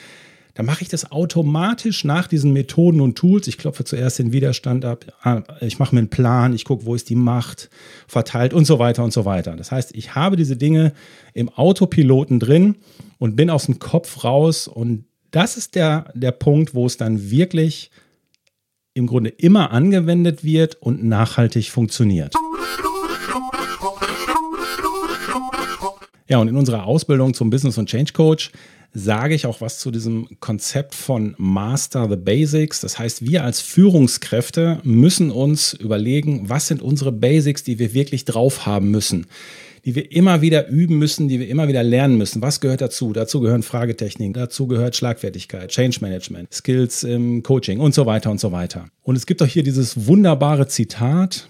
dann 0.55 0.67
mache 0.67 0.83
ich 0.83 0.89
das 0.89 1.11
automatisch 1.11 2.05
nach 2.05 2.29
diesen 2.29 2.53
Methoden 2.53 3.01
und 3.01 3.17
Tools. 3.17 3.49
Ich 3.49 3.59
klopfe 3.59 3.85
zuerst 3.85 4.21
den 4.21 4.33
Widerstand 4.33 4.85
ab, 4.85 5.05
ah, 5.23 5.43
ich 5.61 5.81
mache 5.81 5.95
mir 5.95 5.99
einen 5.99 6.11
Plan, 6.11 6.55
ich 6.55 6.65
gucke, 6.65 6.87
wo 6.87 6.95
ist 6.95 7.11
die 7.11 7.17
Macht 7.17 7.71
verteilt 8.07 8.55
und 8.55 8.65
so 8.65 8.79
weiter 8.79 9.03
und 9.05 9.13
so 9.13 9.25
weiter. 9.25 9.57
Das 9.57 9.73
heißt, 9.73 9.95
ich 9.95 10.15
habe 10.15 10.37
diese 10.37 10.57
Dinge 10.57 10.93
im 11.35 11.49
Autopiloten 11.49 12.39
drin 12.39 12.77
und 13.19 13.35
bin 13.37 13.51
aus 13.51 13.67
dem 13.67 13.81
Kopf 13.81 14.23
raus 14.23 14.69
und 14.69 15.07
das 15.35 15.57
ist 15.57 15.75
der, 15.75 16.13
der 16.15 16.31
Punkt, 16.31 16.75
wo 16.75 16.87
es 16.87 16.97
dann 16.97 17.31
wirklich 17.31 17.91
im 18.95 19.09
Grunde 19.09 19.31
immer 19.31 19.73
angewendet 19.73 20.45
wird 20.45 20.81
und 20.81 21.03
nachhaltig 21.03 21.71
funktioniert. 21.71 22.35
Ja, 26.29 26.39
und 26.39 26.49
in 26.49 26.57
unserer 26.57 26.85
Ausbildung 26.87 27.35
zum 27.35 27.51
Business 27.51 27.77
und 27.77 27.89
Change 27.89 28.13
Coach 28.13 28.53
sage 28.93 29.35
ich 29.35 29.47
auch 29.47 29.61
was 29.61 29.81
zu 29.81 29.91
diesem 29.91 30.29
Konzept 30.39 30.95
von 30.95 31.35
Master 31.37 32.09
the 32.09 32.17
Basics. 32.17 32.81
Das 32.81 33.01
heißt, 33.01 33.27
wir 33.27 33.43
als 33.43 33.61
Führungskräfte 33.61 34.79
müssen 34.85 35.33
uns 35.33 35.73
überlegen, 35.73 36.49
was 36.49 36.69
sind 36.69 36.81
unsere 36.81 37.11
Basics, 37.11 37.65
die 37.65 37.81
wir 37.81 37.93
wirklich 37.93 38.25
drauf 38.25 38.67
haben 38.67 38.93
müssen, 38.93 39.27
die 39.85 39.95
wir 39.95 40.13
immer 40.13 40.41
wieder 40.41 40.69
üben 40.69 40.99
müssen, 40.99 41.29
die 41.29 41.41
wir 41.41 41.49
immer 41.49 41.69
wieder 41.69 41.83
lernen 41.83 42.17
müssen. 42.17 42.43
Was 42.43 42.61
gehört 42.61 42.81
dazu? 42.81 43.13
Dazu 43.13 43.41
gehören 43.41 43.63
Fragetechniken, 43.63 44.33
dazu 44.33 44.67
gehört 44.67 44.97
Schlagfertigkeit, 44.97 45.71
Change 45.71 45.99
Management, 46.01 46.53
Skills 46.53 47.05
im 47.05 47.43
Coaching 47.43 47.81
und 47.81 47.95
so 47.95 48.07
weiter 48.07 48.31
und 48.31 48.41
so 48.41 48.53
weiter. 48.53 48.87
Und 49.03 49.17
es 49.17 49.27
gibt 49.27 49.43
auch 49.43 49.47
hier 49.47 49.63
dieses 49.63 50.07
wunderbare 50.07 50.67
Zitat, 50.69 51.49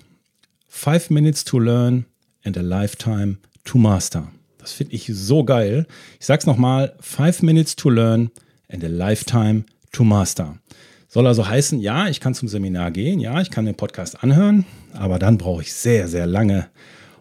Five 0.67 1.11
Minutes 1.11 1.45
to 1.45 1.59
Learn 1.59 2.07
and 2.43 2.59
a 2.59 2.63
Lifetime 2.63 3.37
to 3.65 3.79
Master. 3.79 4.31
Das 4.65 4.73
finde 4.73 4.95
ich 4.95 5.11
so 5.13 5.45
geil. 5.45 5.87
Ich 6.19 6.25
sage 6.25 6.41
es 6.41 6.47
nochmal: 6.47 6.95
Five 6.99 7.43
minutes 7.43 7.77
to 7.77 7.91
learn 7.91 8.31
and 8.73 8.83
a 8.83 8.89
lifetime 8.89 9.65
to 9.93 10.05
master. 10.05 10.59
Soll 11.07 11.27
also 11.27 11.47
heißen, 11.47 11.81
ja, 11.81 12.09
ich 12.09 12.19
kann 12.19 12.33
zum 12.33 12.49
Seminar 12.49 12.91
gehen, 12.91 13.21
ja, 13.21 13.43
ich 13.43 13.51
kann 13.51 13.67
den 13.67 13.75
Podcast 13.75 14.25
anhören, 14.25 14.65
aber 14.95 15.19
dann 15.19 15.37
brauche 15.37 15.61
ich 15.61 15.75
sehr, 15.75 16.09
sehr 16.09 16.27
lange, 16.27 16.71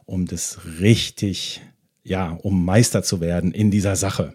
um 0.06 0.26
das 0.26 0.60
richtig, 0.80 1.62
ja, 2.04 2.32
um 2.32 2.66
Meister 2.66 3.04
zu 3.04 3.22
werden 3.22 3.52
in 3.52 3.72
dieser 3.72 3.96
Sache. 3.96 4.34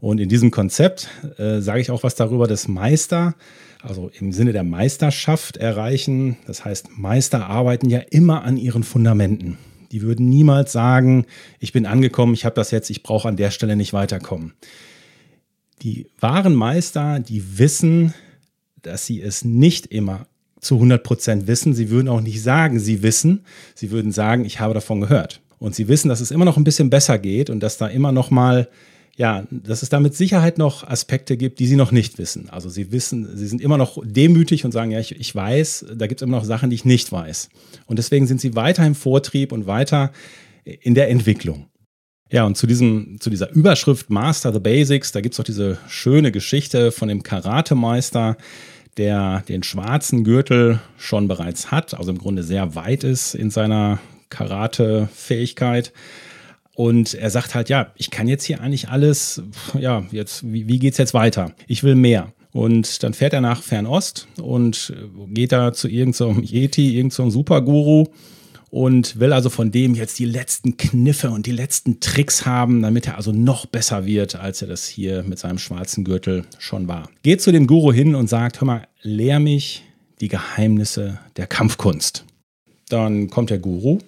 Und 0.00 0.18
in 0.18 0.28
diesem 0.28 0.50
Konzept 0.50 1.08
äh, 1.36 1.60
sage 1.60 1.80
ich 1.80 1.90
auch 1.90 2.02
was 2.02 2.14
darüber, 2.14 2.46
dass 2.46 2.68
Meister, 2.68 3.34
also 3.82 4.10
im 4.18 4.32
Sinne 4.32 4.52
der 4.52 4.64
Meisterschaft 4.64 5.58
erreichen. 5.58 6.38
Das 6.46 6.64
heißt, 6.64 6.96
Meister 6.96 7.46
arbeiten 7.46 7.90
ja 7.90 7.98
immer 7.98 8.44
an 8.44 8.56
ihren 8.56 8.82
Fundamenten. 8.82 9.58
Die 9.92 10.02
würden 10.02 10.28
niemals 10.28 10.72
sagen, 10.72 11.26
ich 11.58 11.72
bin 11.72 11.84
angekommen, 11.84 12.32
ich 12.32 12.44
habe 12.44 12.54
das 12.54 12.70
jetzt, 12.70 12.90
ich 12.90 13.02
brauche 13.02 13.28
an 13.28 13.36
der 13.36 13.50
Stelle 13.50 13.76
nicht 13.76 13.92
weiterkommen. 13.92 14.54
Die 15.82 16.06
wahren 16.18 16.54
Meister, 16.54 17.20
die 17.20 17.58
wissen, 17.58 18.14
dass 18.82 19.06
sie 19.06 19.20
es 19.20 19.44
nicht 19.44 19.86
immer 19.86 20.26
zu 20.60 20.76
100 20.76 21.02
Prozent 21.02 21.46
wissen. 21.46 21.74
Sie 21.74 21.90
würden 21.90 22.08
auch 22.08 22.20
nicht 22.20 22.42
sagen, 22.42 22.78
sie 22.78 23.02
wissen. 23.02 23.44
Sie 23.74 23.90
würden 23.90 24.12
sagen, 24.12 24.44
ich 24.44 24.60
habe 24.60 24.74
davon 24.74 25.00
gehört. 25.00 25.40
Und 25.58 25.74
sie 25.74 25.88
wissen, 25.88 26.08
dass 26.08 26.20
es 26.20 26.30
immer 26.30 26.44
noch 26.44 26.56
ein 26.56 26.64
bisschen 26.64 26.90
besser 26.90 27.18
geht 27.18 27.50
und 27.50 27.60
dass 27.60 27.76
da 27.76 27.86
immer 27.86 28.12
noch 28.12 28.30
mal 28.30 28.68
ja, 29.16 29.44
dass 29.50 29.82
es 29.82 29.90
da 29.90 30.00
mit 30.00 30.14
Sicherheit 30.14 30.56
noch 30.56 30.88
Aspekte 30.88 31.36
gibt, 31.36 31.58
die 31.58 31.66
sie 31.66 31.76
noch 31.76 31.92
nicht 31.92 32.16
wissen. 32.16 32.48
Also 32.48 32.70
sie 32.70 32.90
wissen, 32.90 33.36
sie 33.36 33.46
sind 33.48 33.60
immer 33.60 33.76
noch 33.76 33.98
demütig 34.02 34.64
und 34.64 34.72
sagen, 34.72 34.92
ja, 34.92 34.98
ich, 34.98 35.14
ich 35.20 35.34
weiß, 35.34 35.86
da 35.94 36.06
gibt 36.06 36.22
es 36.22 36.26
immer 36.26 36.38
noch 36.38 36.44
Sachen, 36.46 36.70
die 36.70 36.76
ich 36.76 36.86
nicht 36.86 37.12
weiß. 37.12 37.50
Und 37.84 37.98
deswegen 37.98 38.26
sind 38.26 38.40
sie 38.40 38.56
weiter 38.56 38.86
im 38.86 38.94
Vortrieb 38.94 39.52
und 39.52 39.66
weiter 39.66 40.10
in 40.64 40.94
der 40.94 41.10
Entwicklung. 41.10 41.66
Ja, 42.30 42.44
und 42.44 42.56
zu, 42.56 42.66
diesem, 42.66 43.18
zu 43.20 43.28
dieser 43.28 43.50
Überschrift 43.50 44.08
Master 44.08 44.54
the 44.54 44.60
Basics, 44.60 45.12
da 45.12 45.20
gibt 45.20 45.34
es 45.34 45.40
auch 45.40 45.44
diese 45.44 45.76
schöne 45.88 46.32
Geschichte 46.32 46.90
von 46.90 47.08
dem 47.08 47.22
Karatemeister, 47.22 48.38
der 48.96 49.42
den 49.48 49.62
schwarzen 49.62 50.24
Gürtel 50.24 50.80
schon 50.96 51.28
bereits 51.28 51.70
hat, 51.70 51.94
also 51.94 52.10
im 52.10 52.18
Grunde 52.18 52.42
sehr 52.42 52.74
weit 52.74 53.04
ist 53.04 53.34
in 53.34 53.50
seiner 53.50 53.98
Karate-Fähigkeit 54.30 55.92
und 56.80 57.12
er 57.12 57.28
sagt 57.28 57.54
halt, 57.54 57.68
ja, 57.68 57.92
ich 57.96 58.10
kann 58.10 58.26
jetzt 58.26 58.44
hier 58.44 58.62
eigentlich 58.62 58.88
alles, 58.88 59.42
ja, 59.78 60.02
jetzt, 60.12 60.50
wie, 60.50 60.66
wie 60.66 60.78
geht's 60.78 60.96
jetzt 60.96 61.12
weiter? 61.12 61.52
Ich 61.66 61.82
will 61.82 61.94
mehr. 61.94 62.32
Und 62.52 63.02
dann 63.02 63.12
fährt 63.12 63.34
er 63.34 63.42
nach 63.42 63.62
Fernost 63.62 64.26
und 64.40 64.92
geht 65.28 65.52
da 65.52 65.74
zu 65.74 65.88
irgendeinem 65.88 66.36
so 66.36 66.40
Yeti, 66.40 66.96
irgendeinem 66.96 67.10
so 67.10 67.30
Superguru 67.30 68.06
und 68.70 69.20
will 69.20 69.32
also 69.32 69.50
von 69.50 69.70
dem 69.70 69.94
jetzt 69.94 70.18
die 70.18 70.24
letzten 70.24 70.76
Kniffe 70.76 71.30
und 71.30 71.46
die 71.46 71.52
letzten 71.52 72.00
Tricks 72.00 72.46
haben, 72.46 72.82
damit 72.82 73.06
er 73.06 73.16
also 73.16 73.30
noch 73.30 73.66
besser 73.66 74.06
wird, 74.06 74.36
als 74.36 74.62
er 74.62 74.68
das 74.68 74.86
hier 74.86 75.22
mit 75.22 75.38
seinem 75.38 75.58
schwarzen 75.58 76.02
Gürtel 76.02 76.44
schon 76.58 76.88
war. 76.88 77.10
Geht 77.22 77.42
zu 77.42 77.52
dem 77.52 77.66
Guru 77.66 77.92
hin 77.92 78.14
und 78.14 78.28
sagt, 78.28 78.60
hör 78.60 78.66
mal, 78.66 78.86
lehr 79.02 79.40
mich 79.40 79.84
die 80.20 80.28
Geheimnisse 80.28 81.18
der 81.36 81.46
Kampfkunst. 81.46 82.24
Dann 82.88 83.30
kommt 83.30 83.50
der 83.50 83.58
Guru 83.58 84.00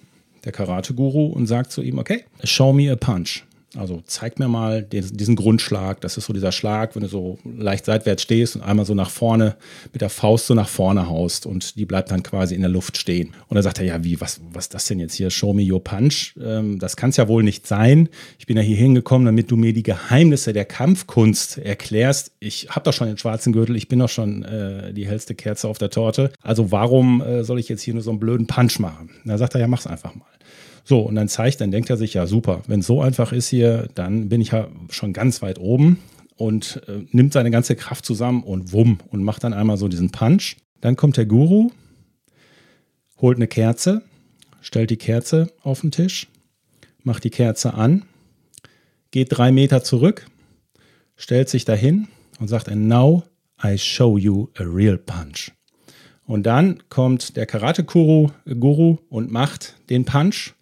der 0.43 0.51
Karate-Guru, 0.51 1.27
und 1.27 1.47
sagt 1.47 1.71
zu 1.71 1.81
ihm, 1.81 1.97
okay, 1.97 2.23
show 2.43 2.73
me 2.73 2.91
a 2.91 2.95
punch. 2.95 3.43
Also 3.75 4.03
zeig 4.05 4.37
mir 4.37 4.47
mal 4.47 4.83
den, 4.83 5.05
diesen 5.17 5.35
Grundschlag. 5.35 5.99
Das 6.01 6.17
ist 6.17 6.25
so 6.25 6.33
dieser 6.33 6.51
Schlag, 6.51 6.95
wenn 6.95 7.01
du 7.01 7.07
so 7.07 7.39
leicht 7.43 7.85
seitwärts 7.85 8.21
stehst 8.21 8.55
und 8.55 8.61
einmal 8.61 8.85
so 8.85 8.93
nach 8.93 9.09
vorne 9.09 9.55
mit 9.91 10.01
der 10.01 10.09
Faust 10.09 10.47
so 10.47 10.53
nach 10.53 10.67
vorne 10.67 11.09
haust 11.09 11.47
und 11.47 11.75
die 11.75 11.85
bleibt 11.85 12.11
dann 12.11 12.21
quasi 12.21 12.53
in 12.53 12.61
der 12.61 12.69
Luft 12.69 12.97
stehen. 12.97 13.33
Und 13.47 13.55
dann 13.55 13.63
sagt 13.63 13.79
er, 13.79 13.85
ja, 13.85 14.03
wie, 14.03 14.21
was, 14.21 14.41
was 14.51 14.65
ist 14.65 14.73
das 14.75 14.85
denn 14.85 14.99
jetzt 14.99 15.15
hier? 15.15 15.31
Show 15.31 15.53
me 15.53 15.63
your 15.63 15.83
punch. 15.83 16.35
Ähm, 16.39 16.77
das 16.77 16.95
kann 16.95 17.09
es 17.09 17.17
ja 17.17 17.27
wohl 17.27 17.41
nicht 17.41 17.65
sein. 17.65 18.09
Ich 18.37 18.45
bin 18.45 18.57
ja 18.57 18.63
hier 18.63 18.77
hingekommen, 18.77 19.25
damit 19.25 19.49
du 19.49 19.55
mir 19.55 19.73
die 19.73 19.83
Geheimnisse 19.83 20.53
der 20.53 20.65
Kampfkunst 20.65 21.57
erklärst. 21.57 22.31
Ich 22.39 22.67
habe 22.69 22.83
doch 22.83 22.93
schon 22.93 23.07
den 23.07 23.17
schwarzen 23.17 23.53
Gürtel, 23.53 23.75
ich 23.75 23.87
bin 23.87 23.99
doch 23.99 24.09
schon 24.09 24.43
äh, 24.43 24.93
die 24.93 25.07
hellste 25.07 25.33
Kerze 25.33 25.67
auf 25.67 25.79
der 25.79 25.89
Torte. 25.89 26.31
Also 26.41 26.71
warum 26.71 27.21
äh, 27.21 27.43
soll 27.43 27.59
ich 27.59 27.69
jetzt 27.69 27.81
hier 27.81 27.95
nur 27.95 28.03
so 28.03 28.11
einen 28.11 28.19
blöden 28.19 28.45
Punch 28.45 28.77
machen? 28.79 29.09
Da 29.25 29.37
sagt 29.37 29.55
er, 29.55 29.61
ja, 29.61 29.67
mach's 29.67 29.87
einfach 29.87 30.13
mal. 30.13 30.25
So, 30.83 30.99
und 30.99 31.15
dann 31.15 31.29
zeigt, 31.29 31.61
dann 31.61 31.71
denkt 31.71 31.89
er 31.89 31.97
sich, 31.97 32.13
ja 32.13 32.27
super, 32.27 32.61
wenn 32.67 32.81
es 32.81 32.87
so 32.87 33.01
einfach 33.01 33.31
ist 33.31 33.47
hier, 33.47 33.87
dann 33.95 34.29
bin 34.29 34.41
ich 34.41 34.51
ja 34.51 34.67
schon 34.89 35.13
ganz 35.13 35.41
weit 35.41 35.59
oben 35.59 35.99
und 36.35 36.81
äh, 36.87 37.05
nimmt 37.11 37.33
seine 37.33 37.51
ganze 37.51 37.75
Kraft 37.75 38.05
zusammen 38.05 38.43
und 38.43 38.73
wumm 38.73 38.99
und 39.09 39.23
macht 39.23 39.43
dann 39.43 39.53
einmal 39.53 39.77
so 39.77 39.87
diesen 39.87 40.11
Punch. 40.11 40.57
Dann 40.81 40.97
kommt 40.97 41.15
der 41.15 41.25
Guru, 41.25 41.71
holt 43.17 43.37
eine 43.37 43.47
Kerze, 43.47 44.01
stellt 44.61 44.89
die 44.89 44.97
Kerze 44.97 45.53
auf 45.61 45.81
den 45.81 45.91
Tisch, 45.91 46.27
macht 47.03 47.23
die 47.23 47.29
Kerze 47.29 47.73
an, 47.73 48.03
geht 49.11 49.27
drei 49.31 49.53
Meter 49.53 49.83
zurück, 49.83 50.25
stellt 51.15 51.47
sich 51.47 51.63
dahin 51.63 52.07
und 52.39 52.49
sagt, 52.49 52.67
and 52.67 52.87
now 52.87 53.23
I 53.63 53.77
show 53.77 54.17
you 54.17 54.49
a 54.57 54.63
real 54.63 54.97
punch. 54.97 55.51
Und 56.25 56.43
dann 56.43 56.83
kommt 56.89 57.37
der 57.37 57.45
Karate-Guru 57.45 58.97
und 59.09 59.31
macht 59.31 59.75
den 59.89 60.03
Punch 60.05 60.53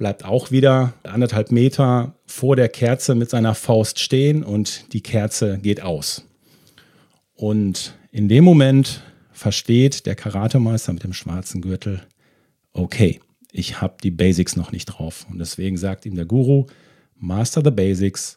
bleibt 0.00 0.24
auch 0.24 0.50
wieder 0.50 0.94
anderthalb 1.02 1.52
Meter 1.52 2.14
vor 2.24 2.56
der 2.56 2.70
Kerze 2.70 3.14
mit 3.14 3.28
seiner 3.28 3.54
Faust 3.54 3.98
stehen 3.98 4.42
und 4.42 4.94
die 4.94 5.02
Kerze 5.02 5.58
geht 5.58 5.82
aus. 5.82 6.24
Und 7.34 7.92
in 8.10 8.26
dem 8.26 8.42
Moment 8.42 9.02
versteht 9.30 10.06
der 10.06 10.14
Karatemeister 10.14 10.94
mit 10.94 11.04
dem 11.04 11.12
schwarzen 11.12 11.60
Gürtel, 11.60 12.00
okay, 12.72 13.20
ich 13.52 13.82
habe 13.82 13.96
die 14.02 14.10
Basics 14.10 14.56
noch 14.56 14.72
nicht 14.72 14.86
drauf. 14.86 15.26
Und 15.30 15.38
deswegen 15.38 15.76
sagt 15.76 16.06
ihm 16.06 16.14
der 16.14 16.24
Guru, 16.24 16.64
Master 17.18 17.60
the 17.62 17.70
Basics, 17.70 18.36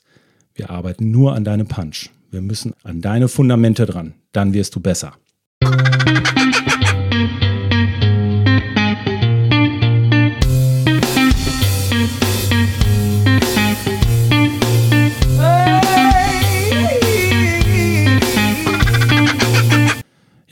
wir 0.56 0.70
arbeiten 0.70 1.12
nur 1.12 1.34
an 1.34 1.46
deinem 1.46 1.70
Punch. 1.70 2.10
Wir 2.30 2.42
müssen 2.42 2.74
an 2.84 3.00
deine 3.00 3.30
Fundamente 3.30 3.86
dran, 3.86 4.16
dann 4.34 4.54
wirst 4.54 4.76
du 4.76 4.82
besser. 4.82 5.14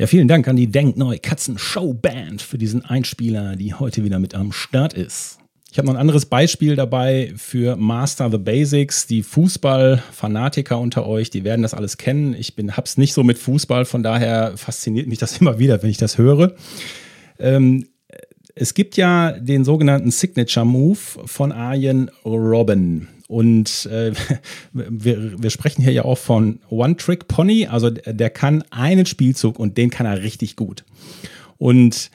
Ja, 0.02 0.08
vielen 0.08 0.28
Dank 0.28 0.48
an 0.48 0.56
die 0.56 0.66
Denkneu 0.66 1.20
Katzen 1.22 1.60
Show 1.60 1.94
Band 1.94 2.42
für 2.42 2.58
diesen 2.58 2.84
Einspieler, 2.84 3.56
die 3.56 3.76
heute 3.76 4.04
wieder 4.04 4.18
mit 4.18 4.34
am 4.34 4.52
Start 4.52 4.96
ist. 4.96 5.38
Ich 5.72 5.78
habe 5.78 5.86
noch 5.86 5.94
ein 5.94 6.00
anderes 6.00 6.26
Beispiel 6.26 6.76
dabei 6.76 7.32
für 7.38 7.76
Master 7.76 8.32
the 8.32 8.40
Basics. 8.40 9.06
Die 9.06 9.22
Fußballfanatiker 9.22 10.80
unter 10.80 11.06
euch, 11.06 11.30
die 11.30 11.44
werden 11.44 11.62
das 11.62 11.76
alles 11.76 11.98
kennen. 11.98 12.34
Ich 12.34 12.56
bin, 12.56 12.76
hab's 12.76 12.98
nicht 12.98 13.14
so 13.14 13.22
mit 13.22 13.38
Fußball, 13.38 13.86
von 13.86 14.02
daher 14.02 14.58
fasziniert 14.58 15.06
mich 15.06 15.20
das 15.20 15.38
immer 15.40 15.60
wieder, 15.60 15.84
wenn 15.84 15.92
ich 15.92 15.98
das 15.98 16.18
höre. 16.18 16.56
Ähm, 17.38 17.86
es 18.56 18.74
gibt 18.74 18.98
ja 18.98 19.34
den 19.34 19.64
sogenannten 19.64 20.10
Signature 20.10 20.66
Move 20.66 20.98
von 21.26 21.52
Arjen 21.52 22.10
Robben. 22.26 23.08
Und 23.32 23.86
äh, 23.86 24.12
wir, 24.74 25.42
wir 25.42 25.50
sprechen 25.52 25.82
hier 25.82 25.94
ja 25.94 26.04
auch 26.04 26.18
von 26.18 26.60
One-Trick-Pony. 26.70 27.68
Also 27.68 27.90
der 27.90 28.30
kann 28.30 28.62
einen 28.72 29.06
Spielzug 29.06 29.58
und 29.58 29.78
den 29.78 29.90
kann 29.90 30.06
er 30.06 30.22
richtig 30.22 30.58
gut. 30.58 30.84
Und 31.58 32.12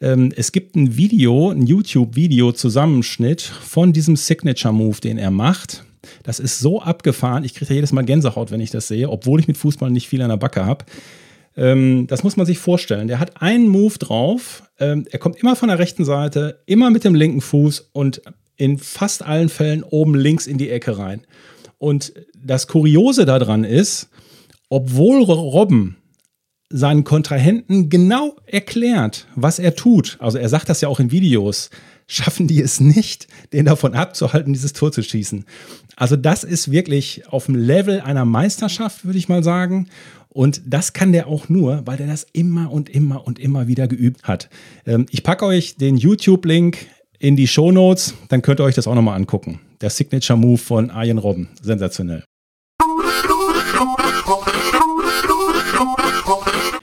ähm, 0.00 0.32
es 0.34 0.52
gibt 0.52 0.74
ein 0.74 0.96
Video, 0.96 1.50
ein 1.50 1.66
YouTube-Video-Zusammenschnitt 1.66 3.42
von 3.42 3.92
diesem 3.92 4.16
Signature-Move, 4.16 4.98
den 5.02 5.18
er 5.18 5.30
macht. 5.30 5.84
Das 6.22 6.40
ist 6.40 6.58
so 6.58 6.80
abgefahren. 6.80 7.44
Ich 7.44 7.52
kriege 7.52 7.68
ja 7.72 7.74
jedes 7.74 7.92
Mal 7.92 8.06
Gänsehaut, 8.06 8.50
wenn 8.50 8.60
ich 8.60 8.70
das 8.70 8.88
sehe, 8.88 9.10
obwohl 9.10 9.40
ich 9.40 9.48
mit 9.48 9.58
Fußball 9.58 9.90
nicht 9.90 10.08
viel 10.08 10.22
an 10.22 10.30
der 10.30 10.38
Backe 10.38 10.64
habe. 10.64 10.86
Ähm, 11.54 12.06
das 12.06 12.24
muss 12.24 12.38
man 12.38 12.46
sich 12.46 12.56
vorstellen. 12.56 13.08
Der 13.08 13.18
hat 13.18 13.42
einen 13.42 13.68
Move 13.68 13.98
drauf. 13.98 14.62
Ähm, 14.80 15.04
er 15.10 15.18
kommt 15.18 15.36
immer 15.36 15.54
von 15.54 15.68
der 15.68 15.78
rechten 15.78 16.06
Seite, 16.06 16.62
immer 16.64 16.88
mit 16.88 17.04
dem 17.04 17.14
linken 17.14 17.42
Fuß 17.42 17.90
und 17.92 18.22
in 18.56 18.78
fast 18.78 19.22
allen 19.22 19.48
Fällen 19.48 19.82
oben 19.82 20.14
links 20.14 20.46
in 20.46 20.58
die 20.58 20.70
Ecke 20.70 20.98
rein. 20.98 21.22
Und 21.78 22.12
das 22.34 22.66
Kuriose 22.66 23.24
daran 23.24 23.64
ist, 23.64 24.08
obwohl 24.68 25.22
Robben 25.22 25.96
seinen 26.68 27.04
Kontrahenten 27.04 27.88
genau 27.90 28.36
erklärt, 28.44 29.26
was 29.36 29.58
er 29.58 29.76
tut, 29.76 30.16
also 30.20 30.38
er 30.38 30.48
sagt 30.48 30.68
das 30.68 30.80
ja 30.80 30.88
auch 30.88 30.98
in 31.00 31.12
Videos, 31.12 31.70
schaffen 32.08 32.46
die 32.46 32.60
es 32.62 32.80
nicht, 32.80 33.26
den 33.52 33.64
davon 33.64 33.94
abzuhalten, 33.94 34.52
dieses 34.52 34.72
Tor 34.72 34.92
zu 34.92 35.02
schießen. 35.02 35.44
Also 35.96 36.14
das 36.14 36.44
ist 36.44 36.70
wirklich 36.70 37.26
auf 37.28 37.46
dem 37.46 37.56
Level 37.56 38.00
einer 38.00 38.24
Meisterschaft, 38.24 39.04
würde 39.04 39.18
ich 39.18 39.28
mal 39.28 39.42
sagen. 39.42 39.88
Und 40.28 40.60
das 40.66 40.92
kann 40.92 41.12
der 41.12 41.26
auch 41.26 41.48
nur, 41.48 41.82
weil 41.86 41.96
der 41.96 42.06
das 42.06 42.26
immer 42.32 42.70
und 42.70 42.90
immer 42.90 43.26
und 43.26 43.38
immer 43.38 43.66
wieder 43.66 43.88
geübt 43.88 44.24
hat. 44.24 44.50
Ähm, 44.84 45.06
ich 45.10 45.22
packe 45.22 45.46
euch 45.46 45.76
den 45.76 45.96
YouTube-Link 45.96 46.76
in 47.18 47.36
die 47.36 47.46
Show 47.46 47.72
Notes, 47.72 48.14
dann 48.28 48.42
könnt 48.42 48.60
ihr 48.60 48.64
euch 48.64 48.74
das 48.74 48.86
auch 48.86 48.94
nochmal 48.94 49.16
angucken. 49.16 49.60
Der 49.80 49.90
Signature 49.90 50.38
Move 50.38 50.58
von 50.58 50.90
Arjen 50.90 51.18
Robben. 51.18 51.48
Sensationell. 51.62 52.24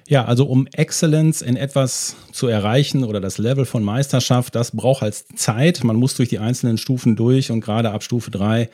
Ja, 0.08 0.26
also 0.26 0.46
um 0.46 0.68
Excellence 0.68 1.42
in 1.42 1.56
etwas 1.56 2.16
zu 2.32 2.48
erreichen 2.48 3.04
oder 3.04 3.20
das 3.20 3.38
Level 3.38 3.66
von 3.66 3.84
Meisterschaft, 3.84 4.54
das 4.54 4.72
braucht 4.72 5.02
halt 5.02 5.16
Zeit. 5.36 5.84
Man 5.84 5.96
muss 5.96 6.16
durch 6.16 6.30
die 6.30 6.40
einzelnen 6.40 6.78
Stufen 6.78 7.16
durch 7.16 7.50
und 7.50 7.62
gerade 7.62 7.92
ab 7.92 8.04
Stufe 8.04 8.30
3 8.30 8.70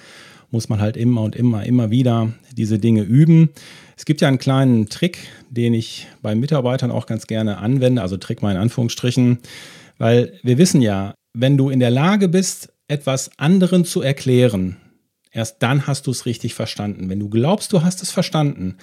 muss 0.52 0.67
man 0.67 0.82
halt 0.82 0.98
immer 0.98 1.22
und 1.22 1.36
immer, 1.36 1.65
immer 1.65 1.91
wieder 1.91 2.34
diese 2.58 2.80
Dinge 2.80 3.04
üben. 3.04 3.50
Es 3.95 4.06
gibt 4.06 4.22
ja 4.22 4.28
einen 4.28 4.39
kleinen 4.39 4.89
Trick, 4.89 5.19
den 5.50 5.74
ich 5.74 6.08
bei 6.22 6.36
Mitarbeitern 6.36 6.91
auch 6.91 7.06
ganz 7.06 7.28
gerne 7.28 7.60
anwende, 7.60 8.02
also 8.02 8.17
Trick 8.17 8.41
mal 8.41 8.52
in 8.52 8.58
Anführungsstrichen, 8.58 9.39
weil 9.98 10.34
wir 10.43 10.58
wissen 10.58 10.82
ja, 10.82 11.13
wenn 11.34 11.58
du 11.58 11.70
in 11.70 11.80
der 11.80 11.92
Lage 11.92 12.28
bist, 12.28 12.74
etwas 12.88 13.32
anderen 13.38 13.86
zu 13.86 14.02
erklären, 14.02 14.78
erst 15.32 15.62
dann 15.62 15.88
hast 15.88 16.08
du 16.08 16.12
es 16.12 16.26
richtig 16.26 16.54
verstanden. 16.54 17.10
Wenn 17.10 17.20
du 17.20 17.30
glaubst, 17.30 17.72
du 17.74 17.84
hast 17.84 18.02
es 18.02 18.12
verstanden, 18.12 18.78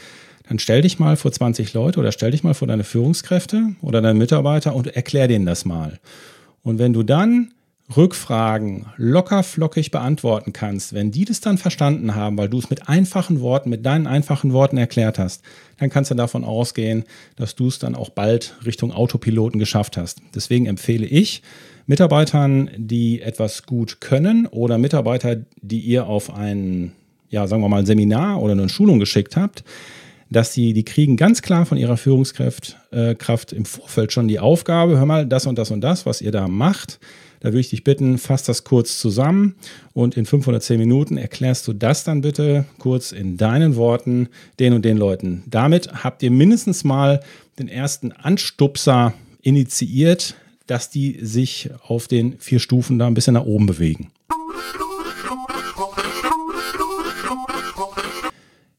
dann 0.48 0.58
stell 0.58 0.82
dich 0.82 0.98
mal 0.98 1.16
vor 1.16 1.32
20 1.32 1.74
Leute 1.74 1.98
oder 1.98 2.12
stell 2.12 2.30
dich 2.30 2.44
mal 2.44 2.54
vor 2.54 2.68
deine 2.68 2.84
Führungskräfte 2.84 3.74
oder 3.82 4.00
deine 4.00 4.18
Mitarbeiter 4.18 4.74
und 4.74 4.86
erklär 4.86 5.26
denen 5.26 5.46
das 5.46 5.64
mal. 5.64 5.98
Und 6.62 6.78
wenn 6.78 6.92
du 6.92 7.02
dann 7.02 7.52
Rückfragen 7.94 8.86
locker 8.96 9.44
flockig 9.44 9.92
beantworten 9.92 10.52
kannst, 10.52 10.92
wenn 10.92 11.12
die 11.12 11.24
das 11.24 11.40
dann 11.40 11.56
verstanden 11.56 12.16
haben, 12.16 12.36
weil 12.36 12.48
du 12.48 12.58
es 12.58 12.68
mit 12.68 12.88
einfachen 12.88 13.40
Worten, 13.40 13.70
mit 13.70 13.86
deinen 13.86 14.08
einfachen 14.08 14.52
Worten 14.52 14.76
erklärt 14.76 15.20
hast, 15.20 15.42
dann 15.78 15.88
kannst 15.88 16.10
du 16.10 16.16
davon 16.16 16.42
ausgehen, 16.42 17.04
dass 17.36 17.54
du 17.54 17.68
es 17.68 17.78
dann 17.78 17.94
auch 17.94 18.10
bald 18.10 18.56
Richtung 18.64 18.90
Autopiloten 18.90 19.60
geschafft 19.60 19.96
hast. 19.96 20.20
Deswegen 20.34 20.66
empfehle 20.66 21.06
ich 21.06 21.42
Mitarbeitern, 21.86 22.70
die 22.76 23.20
etwas 23.20 23.64
gut 23.64 24.00
können 24.00 24.46
oder 24.46 24.78
Mitarbeiter, 24.78 25.36
die 25.62 25.78
ihr 25.80 26.08
auf 26.08 26.34
ein, 26.34 26.92
ja, 27.30 27.46
sagen 27.46 27.62
wir 27.62 27.68
mal, 27.68 27.86
Seminar 27.86 28.42
oder 28.42 28.52
eine 28.52 28.68
Schulung 28.68 28.98
geschickt 28.98 29.36
habt, 29.36 29.62
dass 30.28 30.52
sie, 30.52 30.72
die 30.72 30.84
kriegen 30.84 31.16
ganz 31.16 31.40
klar 31.40 31.66
von 31.66 31.78
ihrer 31.78 31.96
Führungskraft 31.96 32.76
äh, 32.90 33.14
Kraft 33.14 33.52
im 33.52 33.64
Vorfeld 33.64 34.12
schon 34.12 34.26
die 34.26 34.40
Aufgabe, 34.40 34.98
hör 34.98 35.06
mal, 35.06 35.24
das 35.24 35.46
und 35.46 35.56
das 35.56 35.70
und 35.70 35.82
das, 35.82 36.04
was 36.04 36.20
ihr 36.20 36.32
da 36.32 36.48
macht. 36.48 36.98
Da 37.40 37.48
würde 37.48 37.60
ich 37.60 37.70
dich 37.70 37.84
bitten, 37.84 38.18
fass 38.18 38.42
das 38.42 38.64
kurz 38.64 38.98
zusammen 38.98 39.54
und 39.92 40.16
in 40.16 40.26
510 40.26 40.78
Minuten 40.78 41.16
erklärst 41.16 41.66
du 41.68 41.72
das 41.72 42.04
dann 42.04 42.20
bitte 42.20 42.64
kurz 42.78 43.12
in 43.12 43.36
deinen 43.36 43.76
Worten 43.76 44.28
den 44.58 44.72
und 44.72 44.84
den 44.84 44.96
Leuten. 44.96 45.42
Damit 45.46 46.04
habt 46.04 46.22
ihr 46.22 46.30
mindestens 46.30 46.84
mal 46.84 47.20
den 47.58 47.68
ersten 47.68 48.12
Anstupser 48.12 49.14
initiiert, 49.42 50.34
dass 50.66 50.90
die 50.90 51.18
sich 51.24 51.70
auf 51.86 52.08
den 52.08 52.38
vier 52.38 52.58
Stufen 52.58 52.98
da 52.98 53.06
ein 53.06 53.14
bisschen 53.14 53.34
nach 53.34 53.44
oben 53.44 53.66
bewegen. 53.66 54.10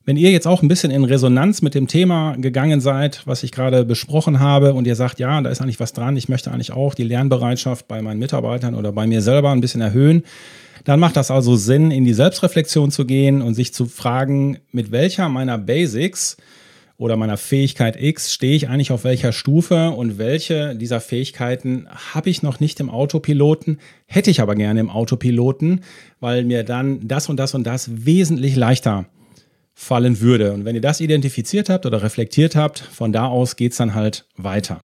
Wenn 0.08 0.16
ihr 0.16 0.32
jetzt 0.32 0.48
auch 0.48 0.62
ein 0.62 0.70
bisschen 0.70 0.90
in 0.90 1.04
Resonanz 1.04 1.62
mit 1.62 1.76
dem 1.76 1.88
Thema 1.88 2.38
gegangen 2.38 2.80
seid, 2.80 3.24
was 3.26 3.44
ich 3.44 3.52
gerade 3.52 3.84
besprochen 3.84 4.40
habe, 4.40 4.74
und 4.74 4.88
ihr 4.88 4.96
sagt, 4.96 5.20
ja, 5.20 5.42
da 5.42 5.50
ist 5.50 5.60
eigentlich 5.60 5.82
was 5.82 5.92
dran, 5.92 6.16
ich 6.16 6.30
möchte 6.30 6.50
eigentlich 6.50 6.72
auch 6.72 6.94
die 6.94 7.04
Lernbereitschaft 7.04 7.90
bei 7.90 8.02
meinen 8.02 8.18
Mitarbeitern 8.18 8.74
oder 8.74 8.94
bei 8.94 9.06
mir 9.06 9.22
selber 9.22 9.52
ein 9.52 9.60
bisschen 9.60 9.82
erhöhen, 9.82 10.24
dann 10.86 11.02
macht 11.02 11.18
das 11.18 11.30
also 11.30 11.58
Sinn, 11.58 11.92
in 11.92 12.06
die 12.06 12.14
Selbstreflexion 12.14 12.90
zu 12.90 13.04
gehen 13.04 13.42
und 13.42 13.54
sich 13.54 13.74
zu 13.74 13.86
fragen, 13.86 14.60
mit 14.72 14.92
welcher 14.92 15.28
meiner 15.28 15.58
Basics 15.58 16.38
oder 16.98 17.18
meiner 17.18 17.36
Fähigkeit 17.36 18.02
X 18.02 18.32
stehe 18.32 18.56
ich 18.56 18.70
eigentlich 18.70 18.94
auf 18.94 19.04
welcher 19.04 19.34
Stufe 19.34 19.90
und 19.90 20.18
welche 20.18 20.74
dieser 20.74 21.02
Fähigkeiten 21.02 21.86
habe 22.14 22.30
ich 22.30 22.44
noch 22.44 22.62
nicht 22.62 22.80
im 22.80 22.90
Autopiloten, 22.90 23.78
hätte 24.06 24.32
ich 24.32 24.40
aber 24.40 24.56
gerne 24.56 24.80
im 24.80 24.90
Autopiloten, 24.90 25.82
weil 26.22 26.46
mir 26.46 26.64
dann 26.64 27.10
das 27.10 27.28
und 27.28 27.36
das 27.36 27.54
und 27.54 27.68
das 27.68 28.06
wesentlich 28.06 28.56
leichter 28.56 29.06
fallen 29.80 30.20
würde. 30.20 30.52
Und 30.54 30.66
wenn 30.66 30.76
ihr 30.76 30.82
das 30.82 31.00
identifiziert 31.00 31.70
habt 31.70 31.86
oder 31.86 32.02
reflektiert 32.02 32.56
habt, 32.56 32.80
von 32.80 33.14
da 33.14 33.28
aus 33.28 33.56
geht 33.56 33.74
es 33.74 33.78
dann 33.78 33.94
halt 33.94 34.26
weiter. 34.36 34.82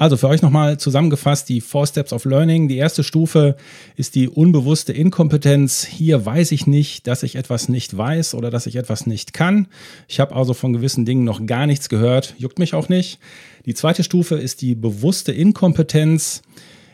Also 0.00 0.16
für 0.16 0.28
euch 0.28 0.40
nochmal 0.40 0.78
zusammengefasst 0.78 1.50
die 1.50 1.60
Four 1.60 1.86
Steps 1.86 2.14
of 2.14 2.24
Learning. 2.24 2.68
Die 2.68 2.78
erste 2.78 3.04
Stufe 3.04 3.54
ist 3.96 4.14
die 4.14 4.30
unbewusste 4.30 4.94
Inkompetenz. 4.94 5.84
Hier 5.84 6.24
weiß 6.24 6.52
ich 6.52 6.66
nicht, 6.66 7.06
dass 7.06 7.22
ich 7.22 7.36
etwas 7.36 7.68
nicht 7.68 7.94
weiß 7.94 8.34
oder 8.34 8.50
dass 8.50 8.66
ich 8.66 8.76
etwas 8.76 9.06
nicht 9.06 9.34
kann. 9.34 9.68
Ich 10.08 10.18
habe 10.18 10.34
also 10.34 10.54
von 10.54 10.72
gewissen 10.72 11.04
Dingen 11.04 11.24
noch 11.24 11.44
gar 11.44 11.66
nichts 11.66 11.90
gehört, 11.90 12.34
juckt 12.38 12.58
mich 12.58 12.72
auch 12.72 12.88
nicht. 12.88 13.18
Die 13.66 13.74
zweite 13.74 14.02
Stufe 14.02 14.36
ist 14.36 14.62
die 14.62 14.74
bewusste 14.74 15.32
Inkompetenz. 15.32 16.40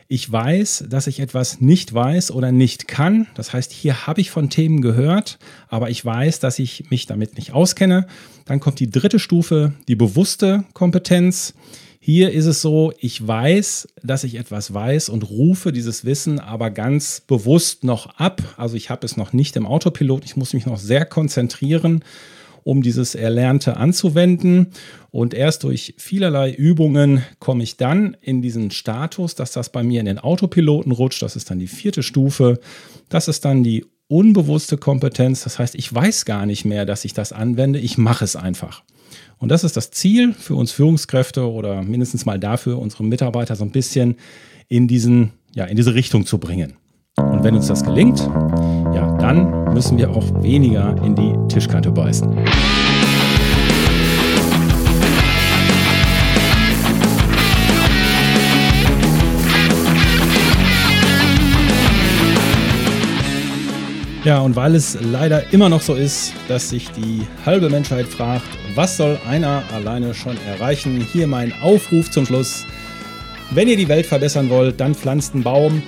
Ich 0.09 0.29
weiß, 0.29 0.87
dass 0.89 1.07
ich 1.07 1.21
etwas 1.21 1.61
nicht 1.61 1.93
weiß 1.93 2.31
oder 2.31 2.51
nicht 2.51 2.89
kann. 2.89 3.27
Das 3.35 3.53
heißt, 3.53 3.71
hier 3.71 4.05
habe 4.05 4.19
ich 4.19 4.31
von 4.31 4.49
Themen 4.49 4.81
gehört, 4.81 5.39
aber 5.69 5.89
ich 5.89 6.03
weiß, 6.03 6.41
dass 6.41 6.59
ich 6.59 6.91
mich 6.91 7.05
damit 7.05 7.37
nicht 7.37 7.53
auskenne. 7.53 8.05
Dann 8.43 8.59
kommt 8.59 8.81
die 8.81 8.91
dritte 8.91 9.19
Stufe, 9.19 9.71
die 9.87 9.95
bewusste 9.95 10.65
Kompetenz. 10.73 11.53
Hier 12.09 12.31
ist 12.31 12.45
es 12.45 12.61
so, 12.61 12.93
ich 12.99 13.27
weiß, 13.27 13.89
dass 14.01 14.23
ich 14.23 14.35
etwas 14.35 14.73
weiß 14.73 15.09
und 15.09 15.29
rufe 15.29 15.73
dieses 15.73 16.05
Wissen 16.05 16.39
aber 16.39 16.71
ganz 16.71 17.19
bewusst 17.19 17.83
noch 17.83 18.15
ab. 18.15 18.41
Also 18.55 18.77
ich 18.77 18.89
habe 18.89 19.05
es 19.05 19.17
noch 19.17 19.33
nicht 19.33 19.57
im 19.57 19.65
Autopilot, 19.65 20.23
ich 20.23 20.37
muss 20.37 20.53
mich 20.53 20.65
noch 20.65 20.77
sehr 20.77 21.03
konzentrieren, 21.03 22.05
um 22.63 22.81
dieses 22.81 23.13
Erlernte 23.13 23.75
anzuwenden. 23.75 24.67
Und 25.11 25.33
erst 25.33 25.65
durch 25.65 25.95
vielerlei 25.97 26.53
Übungen 26.53 27.23
komme 27.39 27.63
ich 27.63 27.75
dann 27.75 28.15
in 28.21 28.41
diesen 28.41 28.71
Status, 28.71 29.35
dass 29.35 29.51
das 29.51 29.69
bei 29.73 29.83
mir 29.83 29.99
in 29.99 30.05
den 30.05 30.19
Autopiloten 30.19 30.93
rutscht. 30.93 31.21
Das 31.21 31.35
ist 31.35 31.51
dann 31.51 31.59
die 31.59 31.67
vierte 31.67 32.03
Stufe. 32.03 32.61
Das 33.09 33.27
ist 33.27 33.43
dann 33.43 33.65
die 33.65 33.85
unbewusste 34.07 34.77
Kompetenz. 34.77 35.43
Das 35.43 35.59
heißt, 35.59 35.75
ich 35.75 35.93
weiß 35.93 36.23
gar 36.23 36.45
nicht 36.45 36.63
mehr, 36.63 36.85
dass 36.85 37.03
ich 37.03 37.11
das 37.11 37.33
anwende. 37.33 37.79
Ich 37.79 37.97
mache 37.97 38.23
es 38.23 38.37
einfach. 38.37 38.83
Und 39.37 39.49
das 39.49 39.63
ist 39.63 39.77
das 39.77 39.91
Ziel 39.91 40.33
für 40.33 40.55
uns 40.55 40.71
Führungskräfte 40.71 41.49
oder 41.49 41.83
mindestens 41.83 42.25
mal 42.25 42.39
dafür, 42.39 42.79
unsere 42.79 43.03
Mitarbeiter 43.03 43.55
so 43.55 43.63
ein 43.63 43.71
bisschen 43.71 44.15
in, 44.67 44.87
diesen, 44.87 45.31
ja, 45.53 45.65
in 45.65 45.75
diese 45.75 45.93
Richtung 45.93 46.25
zu 46.25 46.39
bringen. 46.39 46.73
Und 47.17 47.43
wenn 47.43 47.55
uns 47.55 47.67
das 47.67 47.83
gelingt, 47.83 48.19
ja, 48.19 49.17
dann 49.17 49.73
müssen 49.73 49.97
wir 49.97 50.09
auch 50.11 50.43
weniger 50.43 50.95
in 51.03 51.15
die 51.15 51.35
Tischkante 51.47 51.91
beißen. 51.91 52.35
Ja, 64.27 64.41
und 64.41 64.57
weil 64.57 64.75
es 64.75 64.97
leider 64.99 65.53
immer 65.53 65.69
noch 65.69 65.79
so 65.79 65.93
ist, 65.95 66.33
dass 66.49 66.71
sich 66.71 66.89
die 66.91 67.21
halbe 67.45 67.69
Menschheit 67.69 68.05
fragt, 68.05 68.56
was 68.77 68.95
soll 68.95 69.19
einer 69.27 69.63
alleine 69.73 70.13
schon 70.13 70.37
erreichen? 70.45 71.01
Hier 71.11 71.25
mein 71.25 71.51
Aufruf 71.61 72.11
zum 72.11 72.27
Schluss. 72.27 72.63
Wenn 73.49 73.67
ihr 73.67 73.75
die 73.75 73.87
Welt 73.87 74.05
verbessern 74.05 74.51
wollt, 74.51 74.79
dann 74.79 74.93
pflanzt 74.93 75.33
einen 75.33 75.41
Baum 75.41 75.81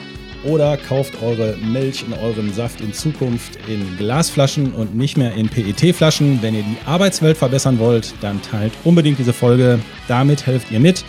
oder 0.43 0.75
kauft 0.75 1.21
eure 1.21 1.55
Milch 1.57 2.03
und 2.03 2.13
euren 2.13 2.51
Saft 2.51 2.81
in 2.81 2.91
Zukunft 2.91 3.59
in 3.67 3.95
Glasflaschen 3.97 4.73
und 4.73 4.95
nicht 4.95 5.17
mehr 5.17 5.33
in 5.35 5.49
PET-Flaschen. 5.49 6.41
Wenn 6.41 6.55
ihr 6.55 6.63
die 6.63 6.77
Arbeitswelt 6.87 7.37
verbessern 7.37 7.77
wollt, 7.77 8.15
dann 8.21 8.41
teilt 8.41 8.73
unbedingt 8.83 9.19
diese 9.19 9.33
Folge. 9.33 9.79
Damit 10.07 10.47
helft 10.47 10.71
ihr 10.71 10.79
mit, 10.79 11.05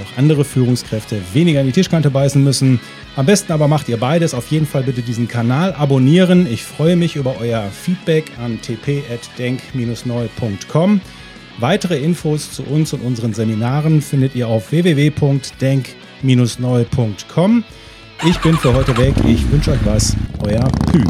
auch 0.00 0.18
andere 0.18 0.44
Führungskräfte 0.44 1.20
weniger 1.32 1.60
in 1.60 1.66
die 1.66 1.72
Tischkante 1.72 2.10
beißen 2.10 2.42
müssen. 2.42 2.80
Am 3.16 3.26
besten 3.26 3.52
aber 3.52 3.68
macht 3.68 3.88
ihr 3.88 3.98
beides. 3.98 4.34
Auf 4.34 4.48
jeden 4.48 4.66
Fall 4.66 4.82
bitte 4.82 5.02
diesen 5.02 5.28
Kanal 5.28 5.72
abonnieren. 5.74 6.48
Ich 6.50 6.64
freue 6.64 6.96
mich 6.96 7.14
über 7.16 7.36
euer 7.40 7.68
Feedback 7.70 8.32
an 8.42 8.60
tp.denk-neu.com. 8.60 11.00
Weitere 11.58 11.98
Infos 11.98 12.52
zu 12.52 12.62
uns 12.62 12.92
und 12.92 13.00
unseren 13.02 13.34
Seminaren 13.34 14.00
findet 14.00 14.34
ihr 14.34 14.48
auf 14.48 14.72
www.denk-neu.com. 14.72 17.64
Ich 18.26 18.38
bin 18.38 18.56
für 18.56 18.74
heute 18.74 18.96
weg. 18.98 19.14
Ich 19.26 19.50
wünsche 19.50 19.72
euch 19.72 19.84
was. 19.84 20.16
Euer 20.42 20.68
Pü. 20.90 21.04